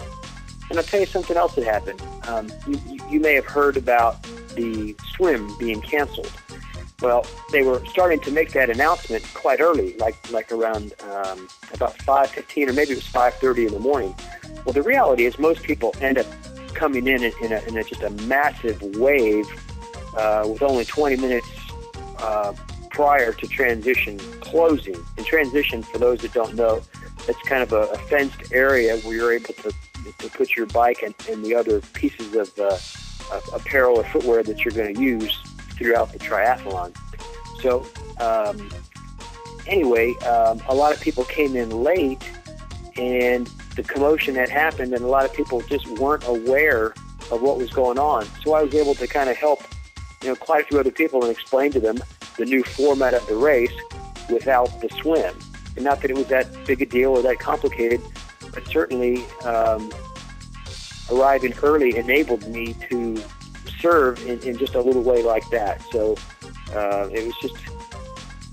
And 0.71 0.79
I'll 0.79 0.85
tell 0.85 1.01
you 1.01 1.07
something 1.07 1.37
else 1.37 1.55
that 1.55 1.65
happened. 1.65 2.03
Um, 2.27 2.51
you, 2.67 2.81
you 3.09 3.21
may 3.21 3.35
have 3.35 3.47
heard 3.47 3.77
about 3.77 4.23
the 4.55 4.95
swim 5.15 5.51
being 5.59 5.81
canceled. 5.81 6.33
Well, 7.01 7.25
they 7.53 7.63
were 7.63 7.85
starting 7.87 8.21
to 8.21 8.31
make 8.33 8.53
that 8.53 8.71
announcement 8.71 9.25
quite 9.33 9.61
early, 9.61 9.97
like 9.99 10.17
like 10.33 10.51
around 10.51 10.95
um, 11.05 11.49
about 11.73 11.97
5:15 11.99 12.69
or 12.69 12.73
maybe 12.73 12.93
it 12.93 12.97
was 12.97 13.07
5:30 13.07 13.69
in 13.69 13.73
the 13.73 13.79
morning. 13.79 14.15
Well, 14.65 14.73
the 14.73 14.83
reality 14.83 15.25
is 15.25 15.39
most 15.39 15.63
people 15.63 15.95
end 16.01 16.19
up 16.19 16.27
coming 16.75 17.07
in 17.07 17.23
in, 17.23 17.33
in, 17.43 17.53
a, 17.53 17.61
in 17.69 17.77
a, 17.77 17.85
just 17.85 18.03
a 18.03 18.11
massive 18.11 18.83
wave 18.97 19.47
uh, 20.17 20.45
with 20.47 20.63
only 20.63 20.85
20 20.85 21.17
minutes 21.17 21.49
uh, 22.19 22.53
prior 22.91 23.33
to 23.33 23.47
transition 23.47 24.19
closing. 24.41 24.97
And 25.17 25.25
transition, 25.25 25.83
for 25.83 25.99
those 25.99 26.21
that 26.23 26.33
don't 26.33 26.55
know, 26.55 26.83
it's 27.29 27.41
kind 27.43 27.63
of 27.63 27.73
a, 27.73 27.83
a 27.93 27.99
fenced 28.09 28.53
area 28.53 28.97
where 28.99 29.15
you're 29.15 29.33
able 29.33 29.55
to, 29.55 29.73
to 30.19 30.29
put 30.31 30.57
your 30.57 30.67
bike 30.67 31.03
and, 31.03 31.15
and 31.31 31.45
the 31.45 31.55
other 31.55 31.81
pieces 31.93 32.35
of, 32.35 32.59
uh, 32.59 32.77
apparel 33.53 33.99
or 33.99 34.05
footwear 34.05 34.43
that 34.43 34.65
you're 34.65 34.73
going 34.73 34.95
to 34.95 35.01
use 35.01 35.39
throughout 35.73 36.13
the 36.13 36.19
triathlon. 36.19 36.97
So, 37.61 37.87
um, 38.21 38.71
anyway, 39.67 40.15
um, 40.21 40.61
a 40.69 40.75
lot 40.75 40.95
of 40.95 41.01
people 41.01 41.25
came 41.25 41.57
in 41.57 41.71
late 41.71 42.23
and 42.97 43.47
the 43.77 43.83
commotion 43.85 44.35
had 44.35 44.49
happened, 44.49 44.93
and 44.93 45.05
a 45.05 45.07
lot 45.07 45.25
of 45.25 45.33
people 45.33 45.61
just 45.63 45.87
weren't 46.01 46.27
aware 46.27 46.95
of 47.31 47.43
what 47.43 47.59
was 47.59 47.71
going 47.71 47.99
on. 47.99 48.27
So 48.43 48.55
I 48.55 48.63
was 48.63 48.75
able 48.75 48.95
to 48.97 49.07
kind 49.07 49.31
of 49.31 49.37
help, 49.37 49.63
you 50.23 50.29
know, 50.29 50.35
quite 50.35 50.65
a 50.65 50.67
few 50.67 50.81
other 50.81 50.91
people 50.91 51.23
and 51.23 51.31
explain 51.31 51.71
to 51.73 51.81
them 51.81 51.99
the 52.39 52.45
new 52.45 52.65
format 52.65 53.15
of 53.15 53.25
the 53.29 53.37
race 53.37 53.73
without 54.29 54.81
the 54.81 54.89
swim. 55.01 55.35
And 55.77 55.85
not 55.85 56.01
that 56.01 56.11
it 56.11 56.17
was 56.17 56.27
that 56.27 56.49
big 56.67 56.83
a 56.83 56.87
deal 56.87 57.11
or 57.11 57.23
that 57.23 57.39
complicated, 57.39 58.01
but 58.59 58.67
certainly 58.73 59.25
um, 59.45 59.89
arriving 61.13 61.55
early 61.63 61.97
enabled 61.97 62.45
me 62.49 62.75
to 62.91 63.23
serve 63.81 64.21
in, 64.27 64.41
in 64.41 64.59
just 64.59 64.75
a 64.75 64.81
little 64.81 65.03
way 65.03 65.23
like 65.23 65.49
that. 65.51 65.81
So 65.93 66.17
uh, 66.75 67.09
it 67.13 67.25
was 67.25 67.37
just, 67.41 67.57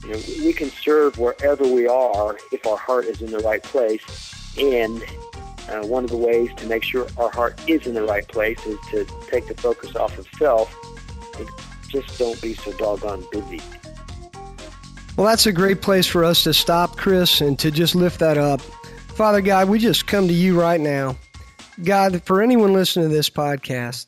you 0.04 0.12
know, 0.12 0.46
we 0.46 0.54
can 0.54 0.70
serve 0.70 1.18
wherever 1.18 1.64
we 1.64 1.88
are 1.88 2.38
if 2.52 2.68
our 2.68 2.78
heart 2.78 3.06
is 3.06 3.24
in 3.24 3.32
the 3.32 3.40
right 3.40 3.64
place 3.64 4.54
and 4.60 5.04
uh, 5.70 5.88
one 5.88 6.04
of 6.04 6.12
the 6.12 6.18
ways 6.18 6.52
to 6.58 6.68
make 6.68 6.84
sure 6.84 7.08
our 7.18 7.32
heart 7.32 7.60
is 7.68 7.88
in 7.88 7.96
the 7.96 8.04
right 8.04 8.28
place 8.28 8.64
is 8.68 8.80
to 8.92 9.08
take 9.28 9.48
the 9.48 9.56
focus 9.56 9.96
off 9.96 10.16
of 10.20 10.28
self 10.38 10.72
and 11.40 11.50
just 11.90 12.20
don't 12.20 12.40
be 12.44 12.54
so 12.54 12.72
doggone 12.74 13.26
busy. 13.32 13.60
Well, 15.18 15.26
that's 15.26 15.48
a 15.48 15.52
great 15.52 15.82
place 15.82 16.06
for 16.06 16.24
us 16.24 16.44
to 16.44 16.54
stop, 16.54 16.96
Chris, 16.96 17.42
and 17.42 17.58
to 17.58 17.72
just 17.72 17.96
lift 17.96 18.20
that 18.20 18.38
up. 18.38 18.62
Father 19.16 19.40
God, 19.40 19.70
we 19.70 19.80
just 19.80 20.08
come 20.08 20.28
to 20.28 20.34
you 20.34 20.60
right 20.60 20.82
now. 20.82 21.16
God, 21.82 22.22
for 22.24 22.42
anyone 22.42 22.74
listening 22.74 23.08
to 23.08 23.16
this 23.16 23.30
podcast, 23.30 24.08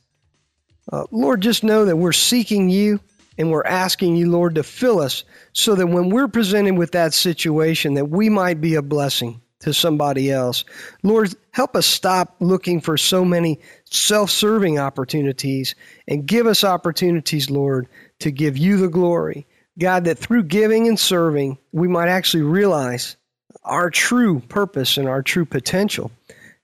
uh, 0.92 1.06
Lord, 1.12 1.40
just 1.40 1.64
know 1.64 1.86
that 1.86 1.96
we're 1.96 2.12
seeking 2.12 2.70
you 2.70 3.00
and 3.38 3.50
we're 3.50 3.64
asking 3.64 4.18
you, 4.18 4.30
Lord, 4.30 4.56
to 4.56 4.64
fill 4.64 5.00
us 5.00 5.24
so 5.54 5.76
that 5.76 5.88
when 5.88 6.10
we're 6.10 6.28
presented 6.28 6.78
with 6.78 6.92
that 6.92 7.14
situation, 7.14 7.94
that 7.94 8.10
we 8.10 8.28
might 8.28 8.60
be 8.60 8.76
a 8.76 8.82
blessing 8.82 9.40
to 9.62 9.74
somebody 9.74 10.30
else. 10.30 10.66
Lord, 11.04 11.34
help 11.52 11.78
us 11.78 11.86
stop 11.86 12.36
looking 12.42 12.82
for 12.82 12.98
so 12.98 13.24
many 13.24 13.62
self 13.86 14.30
serving 14.30 14.78
opportunities 14.78 15.74
and 16.10 16.26
give 16.26 16.48
us 16.48 16.66
opportunities, 16.66 17.50
Lord, 17.50 17.88
to 18.20 18.30
give 18.30 18.58
you 18.58 18.76
the 18.76 18.90
glory. 18.90 19.48
God, 19.80 20.04
that 20.04 20.18
through 20.18 20.44
giving 20.44 20.90
and 20.90 21.00
serving, 21.00 21.60
we 21.72 21.88
might 21.88 22.10
actually 22.10 22.44
realize 22.44 23.16
our 23.64 23.90
true 23.90 24.40
purpose 24.42 24.98
and 24.98 25.08
our 25.08 25.22
true 25.22 25.46
potential. 25.46 26.12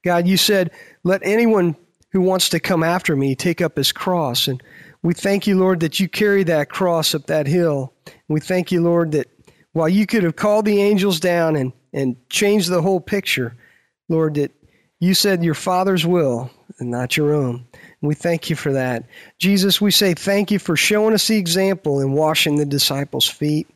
God, 0.04 0.28
you 0.28 0.38
said, 0.38 0.72
let 1.04 1.22
anyone 1.24 1.76
who 2.12 2.22
wants 2.22 2.50
to 2.50 2.60
come 2.60 2.84
after 2.84 3.16
me 3.16 3.36
take 3.36 3.62
up 3.62 3.78
his 3.78 3.92
cross. 3.92 4.48
And 4.48 4.62
we 5.02 5.14
thank 5.14 5.48
you, 5.48 5.58
Lord, 5.58 5.80
that 5.82 6.00
you 6.00 6.08
carry 6.08 6.44
that 6.44 6.70
cross 6.70 7.16
up 7.16 7.26
that 7.28 7.48
hill. 7.48 7.94
We 8.28 8.40
thank 8.40 8.72
you, 8.72 8.82
Lord, 8.82 9.12
that 9.14 9.28
while 9.74 9.90
you 9.90 10.06
could 10.06 10.24
have 10.24 10.36
called 10.36 10.66
the 10.66 10.82
angels 10.82 11.20
down 11.20 11.56
and 11.56 11.74
and 11.96 12.16
change 12.30 12.66
the 12.66 12.82
whole 12.82 13.00
picture, 13.00 13.56
Lord, 14.10 14.34
that 14.34 14.52
You 15.04 15.14
said 15.14 15.44
your 15.44 15.54
Father's 15.54 16.06
will 16.06 16.50
and 16.80 16.90
not 16.90 17.18
your 17.18 17.34
own. 17.34 17.56
And 17.74 18.08
we 18.08 18.16
thank 18.16 18.50
you 18.50 18.56
for 18.56 18.72
that. 18.72 19.04
Jesus, 19.38 19.82
we 19.82 19.92
say 19.92 20.14
thank 20.14 20.50
you 20.50 20.60
for 20.60 20.78
showing 20.78 21.14
us 21.14 21.28
the 21.28 21.36
example 21.36 22.00
and 22.00 22.14
washing 22.14 22.56
the 22.56 22.66
disciples' 22.66 23.28
feet. 23.28 23.68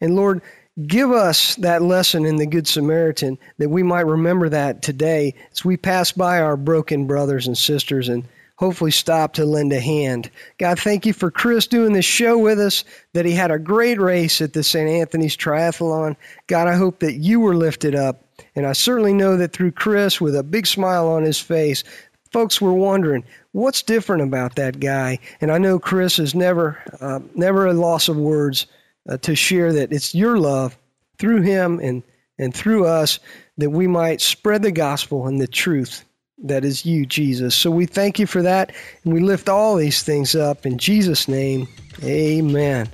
And 0.00 0.14
Lord, 0.14 0.42
give 0.86 1.10
us 1.10 1.54
that 1.56 1.82
lesson 1.82 2.26
in 2.26 2.36
the 2.36 2.46
Good 2.46 2.66
Samaritan 2.66 3.38
that 3.58 3.70
we 3.70 3.82
might 3.82 4.06
remember 4.06 4.48
that 4.48 4.82
today 4.82 5.34
as 5.52 5.64
we 5.64 5.76
pass 5.76 6.12
by 6.12 6.40
our 6.40 6.56
broken 6.56 7.06
brothers 7.06 7.46
and 7.46 7.56
sisters 7.56 8.08
and 8.08 8.26
hopefully 8.56 8.90
stop 8.90 9.32
to 9.34 9.44
lend 9.44 9.72
a 9.72 9.80
hand. 9.80 10.30
God, 10.58 10.78
thank 10.78 11.06
you 11.06 11.12
for 11.12 11.30
Chris 11.30 11.66
doing 11.66 11.92
this 11.92 12.04
show 12.04 12.38
with 12.38 12.58
us, 12.58 12.84
that 13.12 13.24
he 13.26 13.32
had 13.32 13.50
a 13.50 13.58
great 13.58 14.00
race 14.00 14.40
at 14.40 14.52
the 14.52 14.62
St. 14.62 14.88
Anthony's 14.88 15.36
Triathlon. 15.36 16.16
God, 16.46 16.66
I 16.66 16.74
hope 16.74 17.00
that 17.00 17.14
you 17.14 17.40
were 17.40 17.56
lifted 17.56 17.94
up. 17.94 18.22
And 18.54 18.66
I 18.66 18.72
certainly 18.72 19.12
know 19.12 19.36
that 19.36 19.52
through 19.52 19.72
Chris, 19.72 20.20
with 20.20 20.36
a 20.36 20.42
big 20.42 20.66
smile 20.66 21.08
on 21.08 21.22
his 21.22 21.40
face, 21.40 21.84
folks 22.32 22.60
were 22.60 22.72
wondering 22.72 23.24
what's 23.52 23.82
different 23.82 24.22
about 24.22 24.56
that 24.56 24.80
guy. 24.80 25.18
And 25.40 25.50
I 25.50 25.58
know 25.58 25.78
Chris 25.78 26.18
is 26.18 26.34
never, 26.34 26.78
uh, 27.00 27.20
never 27.34 27.66
a 27.66 27.72
loss 27.72 28.08
of 28.08 28.16
words 28.16 28.66
uh, 29.08 29.16
to 29.18 29.34
share 29.34 29.72
that 29.72 29.92
it's 29.92 30.14
your 30.14 30.38
love 30.38 30.76
through 31.18 31.42
him 31.42 31.80
and 31.80 32.02
and 32.38 32.54
through 32.54 32.86
us 32.86 33.18
that 33.56 33.70
we 33.70 33.86
might 33.86 34.20
spread 34.20 34.62
the 34.62 34.72
gospel 34.72 35.26
and 35.26 35.40
the 35.40 35.46
truth 35.46 36.04
that 36.38 36.64
is 36.64 36.84
you, 36.84 37.06
Jesus. 37.06 37.54
So 37.54 37.70
we 37.70 37.86
thank 37.86 38.18
you 38.18 38.26
for 38.26 38.42
that, 38.42 38.74
and 39.04 39.14
we 39.14 39.20
lift 39.20 39.48
all 39.48 39.76
these 39.76 40.02
things 40.02 40.34
up 40.34 40.66
in 40.66 40.76
Jesus' 40.76 41.28
name. 41.28 41.66
Amen. 42.02 42.88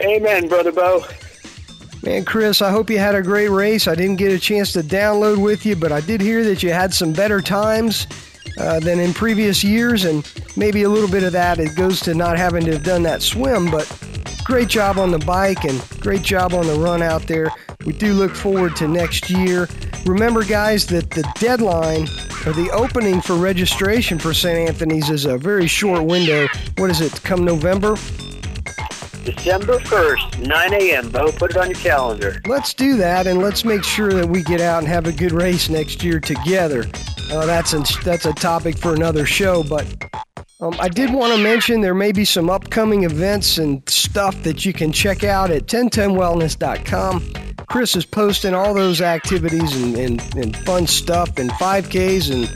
Amen, 0.00 0.48
Brother 0.48 0.72
Bo. 0.72 1.04
Man, 2.02 2.24
Chris, 2.24 2.62
I 2.62 2.70
hope 2.70 2.88
you 2.88 2.98
had 2.98 3.14
a 3.14 3.22
great 3.22 3.50
race. 3.50 3.86
I 3.86 3.94
didn't 3.94 4.16
get 4.16 4.32
a 4.32 4.38
chance 4.38 4.72
to 4.72 4.80
download 4.82 5.42
with 5.42 5.66
you, 5.66 5.76
but 5.76 5.92
I 5.92 6.00
did 6.00 6.20
hear 6.20 6.44
that 6.44 6.62
you 6.62 6.72
had 6.72 6.94
some 6.94 7.12
better 7.12 7.42
times 7.42 8.06
uh, 8.58 8.80
than 8.80 8.98
in 9.00 9.12
previous 9.12 9.62
years, 9.62 10.04
and 10.04 10.26
maybe 10.56 10.84
a 10.84 10.88
little 10.88 11.10
bit 11.10 11.24
of 11.24 11.32
that 11.32 11.58
it 11.58 11.76
goes 11.76 12.00
to 12.00 12.14
not 12.14 12.38
having 12.38 12.64
to 12.64 12.72
have 12.72 12.84
done 12.84 13.02
that 13.02 13.20
swim. 13.20 13.70
But 13.70 13.86
great 14.50 14.68
job 14.68 14.98
on 14.98 15.12
the 15.12 15.18
bike 15.20 15.62
and 15.64 15.80
great 16.00 16.22
job 16.22 16.54
on 16.54 16.66
the 16.66 16.74
run 16.74 17.02
out 17.02 17.22
there. 17.28 17.52
We 17.86 17.92
do 17.92 18.12
look 18.14 18.34
forward 18.34 18.74
to 18.76 18.88
next 18.88 19.30
year. 19.30 19.68
Remember, 20.04 20.42
guys, 20.42 20.86
that 20.86 21.08
the 21.10 21.22
deadline 21.38 22.08
or 22.44 22.52
the 22.52 22.68
opening 22.72 23.20
for 23.20 23.36
registration 23.36 24.18
for 24.18 24.34
St. 24.34 24.68
Anthony's 24.68 25.08
is 25.08 25.24
a 25.24 25.38
very 25.38 25.68
short 25.68 26.02
window. 26.02 26.48
What 26.78 26.90
is 26.90 27.00
it, 27.00 27.22
come 27.22 27.44
November? 27.44 27.94
December 29.24 29.78
1st, 29.78 30.44
9 30.44 30.74
a.m. 30.74 31.10
Bo, 31.10 31.30
put 31.30 31.52
it 31.52 31.56
on 31.56 31.70
your 31.70 31.78
calendar. 31.78 32.42
Let's 32.44 32.74
do 32.74 32.96
that, 32.96 33.28
and 33.28 33.38
let's 33.38 33.64
make 33.64 33.84
sure 33.84 34.12
that 34.14 34.26
we 34.26 34.42
get 34.42 34.60
out 34.60 34.80
and 34.80 34.88
have 34.88 35.06
a 35.06 35.12
good 35.12 35.30
race 35.30 35.68
next 35.68 36.02
year 36.02 36.18
together. 36.18 36.86
Uh, 37.30 37.46
that's, 37.46 37.72
a, 37.72 37.84
that's 38.02 38.24
a 38.24 38.32
topic 38.32 38.76
for 38.76 38.94
another 38.94 39.26
show, 39.26 39.62
but 39.62 40.09
um, 40.60 40.74
I 40.78 40.88
did 40.88 41.12
want 41.12 41.34
to 41.34 41.42
mention 41.42 41.80
there 41.80 41.94
may 41.94 42.12
be 42.12 42.24
some 42.24 42.50
upcoming 42.50 43.04
events 43.04 43.58
and 43.58 43.86
stuff 43.88 44.42
that 44.42 44.64
you 44.64 44.72
can 44.72 44.92
check 44.92 45.24
out 45.24 45.50
at 45.50 45.66
1010wellness.com. 45.66 47.32
Chris 47.66 47.96
is 47.96 48.04
posting 48.04 48.54
all 48.54 48.74
those 48.74 49.00
activities 49.00 49.80
and, 49.80 49.96
and, 49.96 50.36
and 50.36 50.56
fun 50.56 50.86
stuff 50.86 51.38
and 51.38 51.50
5Ks 51.50 52.32
and 52.32 52.50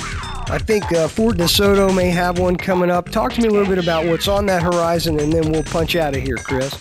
I 0.51 0.59
think 0.59 0.93
uh, 0.93 1.09
Fort 1.09 1.39
DeSoto 1.39 1.95
may 1.95 2.11
have 2.11 2.39
one 2.39 2.57
coming 2.57 2.91
up. 2.91 3.09
Talk 3.09 3.33
to 3.33 3.41
me 3.41 3.49
a 3.49 3.51
little 3.51 3.67
bit 3.67 3.83
about 3.83 4.05
what's 4.05 4.29
on 4.29 4.45
that 4.47 4.63
horizon, 4.63 5.19
and 5.19 5.33
then 5.33 5.51
we'll 5.51 5.63
punch 5.65 5.97
out 5.97 6.15
of 6.15 6.23
here, 6.23 6.37
Chris. 6.37 6.79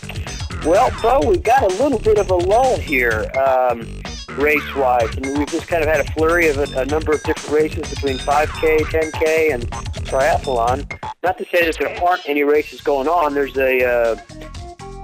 Well, 0.65 0.91
Bo, 1.01 1.29
we've 1.29 1.43
got 1.43 1.63
a 1.63 1.81
little 1.81 1.99
bit 1.99 2.17
of 2.17 2.29
a 2.29 2.35
lull 2.35 2.77
here, 2.77 3.31
um, 3.37 3.87
race-wise. 4.37 5.09
I 5.17 5.19
mean, 5.19 5.39
we've 5.39 5.47
just 5.47 5.67
kind 5.67 5.83
of 5.83 5.89
had 5.89 5.99
a 5.99 6.11
flurry 6.13 6.47
of 6.47 6.57
a, 6.57 6.79
a 6.79 6.85
number 6.85 7.13
of 7.13 7.23
different 7.23 7.49
races 7.49 7.89
between 7.89 8.17
5K, 8.17 8.79
10K, 8.79 9.53
and 9.53 9.69
triathlon. 10.05 10.89
Not 11.23 11.37
to 11.37 11.45
say 11.45 11.65
that 11.65 11.77
there 11.79 12.03
aren't 12.03 12.27
any 12.27 12.43
races 12.43 12.81
going 12.81 13.07
on. 13.07 13.33
There's 13.33 13.57
a 13.57 13.83
uh, 13.83 14.15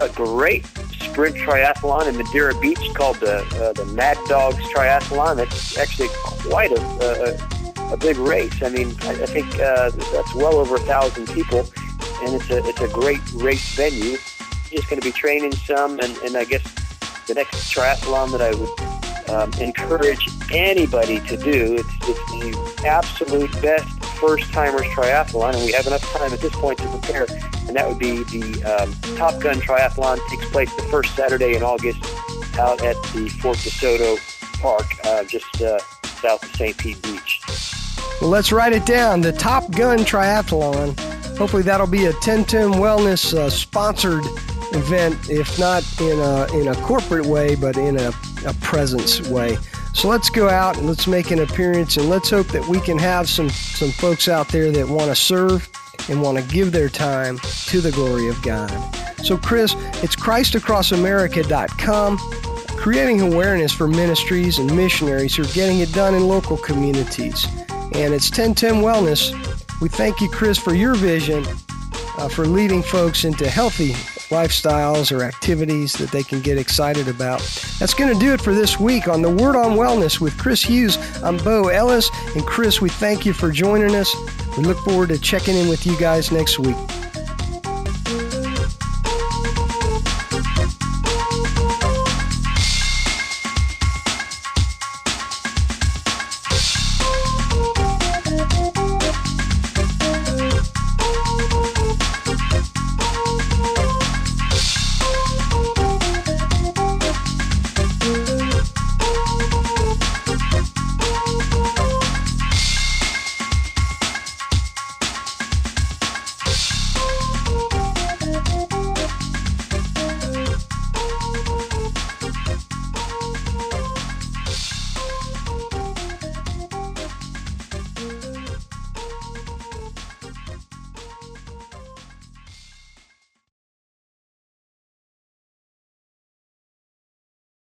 a 0.02 0.10
great 0.10 0.66
sprint 0.66 1.36
triathlon 1.36 2.08
in 2.08 2.18
Madeira 2.18 2.58
Beach 2.60 2.94
called 2.94 3.18
the 3.18 3.38
uh, 3.38 3.74
the 3.74 3.86
Mad 3.94 4.18
Dogs 4.28 4.58
Triathlon. 4.74 5.38
That's 5.38 5.78
actually 5.78 6.10
quite 6.12 6.72
a, 6.72 6.82
a, 7.90 7.94
a 7.94 7.98
big 7.98 8.18
race. 8.18 8.62
I 8.62 8.70
mean, 8.70 8.96
I, 9.02 9.12
I 9.12 9.26
think 9.26 9.48
uh, 9.56 9.90
that's 9.90 10.36
well 10.36 10.56
over 10.56 10.76
a 10.76 10.80
thousand 10.82 11.28
people, 11.28 11.60
and 12.24 12.36
it's 12.36 12.50
a 12.50 12.66
it's 12.66 12.82
a 12.82 12.88
great 12.90 13.22
race 13.34 13.76
venue. 13.76 14.18
Just 14.70 14.90
going 14.90 15.02
to 15.02 15.08
be 15.08 15.12
training 15.12 15.54
some, 15.54 16.00
and, 16.00 16.16
and 16.18 16.38
I 16.38 16.44
guess 16.44 16.64
the 17.26 17.34
next 17.34 17.74
triathlon 17.74 18.32
that 18.32 18.42
I 18.42 18.54
would 18.54 18.89
um, 19.30 19.52
encourage 19.54 20.28
anybody 20.52 21.20
to 21.22 21.38
do. 21.38 21.76
It's, 21.76 21.90
it's 22.02 22.32
the 22.32 22.84
absolute 22.86 23.52
best 23.62 23.88
first 24.20 24.52
timers 24.52 24.82
triathlon, 24.88 25.56
and 25.56 25.66
we 25.66 25.72
have 25.72 25.88
enough 25.88 26.04
time 26.14 26.34
at 26.34 26.40
this 26.40 26.54
point 26.56 26.78
to 26.80 26.88
prepare. 26.88 27.26
And 27.68 27.76
that 27.76 27.88
would 27.88 28.00
be 28.00 28.24
the 28.24 28.64
um, 28.64 29.16
Top 29.16 29.40
Gun 29.40 29.56
Triathlon. 29.62 30.20
takes 30.30 30.50
place 30.50 30.74
the 30.76 30.84
first 30.84 31.16
Saturday 31.16 31.56
in 31.56 31.64
August 31.64 32.04
out 32.58 32.84
at 32.84 32.96
the 33.14 33.30
Fort 33.42 33.58
DeSoto 33.58 34.18
Park, 34.60 34.86
uh, 35.06 35.24
just 35.24 35.62
uh, 35.62 35.80
south 36.22 36.44
of 36.44 36.56
St. 36.56 36.78
Pete 36.78 37.02
Beach. 37.04 37.42
Well, 38.22 38.30
let's 38.30 38.52
write 38.52 38.74
it 38.74 38.86
down. 38.86 39.22
The 39.22 39.32
Top 39.32 39.72
Gun 39.72 40.00
Triathlon. 40.00 41.00
Hopefully, 41.38 41.64
that'll 41.64 41.88
be 41.88 42.06
a 42.06 42.12
1010 42.12 42.74
Wellness 42.74 43.34
uh, 43.34 43.50
sponsored 43.50 44.26
event, 44.74 45.30
if 45.30 45.58
not 45.58 45.84
in 46.02 46.20
a 46.20 46.60
in 46.60 46.68
a 46.68 46.76
corporate 46.82 47.26
way, 47.26 47.56
but 47.56 47.78
in 47.78 47.98
a, 47.98 48.12
a 48.46 48.54
presence 48.56 49.22
way. 49.30 49.58
So 49.94 50.08
let's 50.08 50.30
go 50.30 50.50
out 50.50 50.78
and 50.78 50.88
let's 50.88 51.08
make 51.08 51.32
an 51.32 51.40
appearance 51.40 51.98
and 51.98 52.08
let's 52.10 52.30
hope 52.30 52.48
that 52.48 52.68
we 52.68 52.80
can 52.80 53.00
have 53.00 53.28
some, 53.28 53.50
some 53.50 53.92
folks 53.92 54.28
out 54.28 54.50
there 54.50 54.72
that 54.72 54.88
want 54.88 55.08
to 55.08 55.16
serve 55.16 55.68
and 56.10 56.22
want 56.22 56.38
to 56.38 56.44
give 56.44 56.72
their 56.72 56.90
time 56.90 57.40
to 57.68 57.82
the 57.82 57.92
glory 57.92 58.30
of 58.30 58.40
God. 58.42 58.72
So, 59.24 59.38
Chris, 59.38 59.76
it's 60.02 60.16
ChristAcrossAmerica.com, 60.16 62.18
creating 62.78 63.22
awareness 63.22 63.74
for 63.74 63.88
ministries 63.88 64.60
and 64.60 64.76
missionaries 64.76 65.36
who 65.36 65.44
are 65.44 65.48
getting 65.48 65.80
it 65.80 65.92
done 65.94 66.14
in 66.16 66.28
local 66.28 66.58
communities. 66.58 67.48
And 67.94 68.14
it's 68.14 68.30
1010 68.30 68.76
Wellness. 68.76 69.32
We 69.82 69.90
thank 69.90 70.22
you, 70.22 70.30
Chris, 70.30 70.58
for 70.58 70.74
your 70.74 70.96
vision 70.96 71.46
uh, 72.18 72.30
for 72.30 72.46
leading 72.46 72.82
folks 72.84 73.26
into 73.26 73.50
healthy 73.50 73.94
lifestyles 74.30 75.16
or 75.16 75.24
activities 75.24 75.94
that 75.94 76.12
they 76.12 76.24
can 76.24 76.42
get 76.42 76.58
excited 76.58 77.08
about. 77.08 77.40
That's 77.80 77.94
going 77.94 78.14
to 78.14 78.20
do 78.20 78.34
it 78.34 78.42
for 78.42 78.54
this 78.54 78.80
week 78.80 79.08
on 79.08 79.22
the 79.22 79.30
Word 79.30 79.56
on 79.56 79.78
Wellness 79.78 80.20
with 80.20 80.38
Chris 80.38 80.62
Hughes. 80.62 80.98
I'm 81.22 81.38
Bo 81.38 81.68
Ellis. 81.68 82.10
And 82.36 82.46
Chris, 82.46 82.82
we 82.82 82.90
thank 82.90 83.26
you 83.26 83.34
for 83.34 83.52
joining 83.52 83.96
us. 83.96 84.16
We 84.58 84.64
look 84.64 84.80
forward 84.80 85.10
to 85.10 85.20
checking 85.20 85.56
in 85.56 85.68
with 85.68 85.86
you 85.86 85.98
guys 85.98 86.32
next 86.32 86.60
week. 86.60 86.78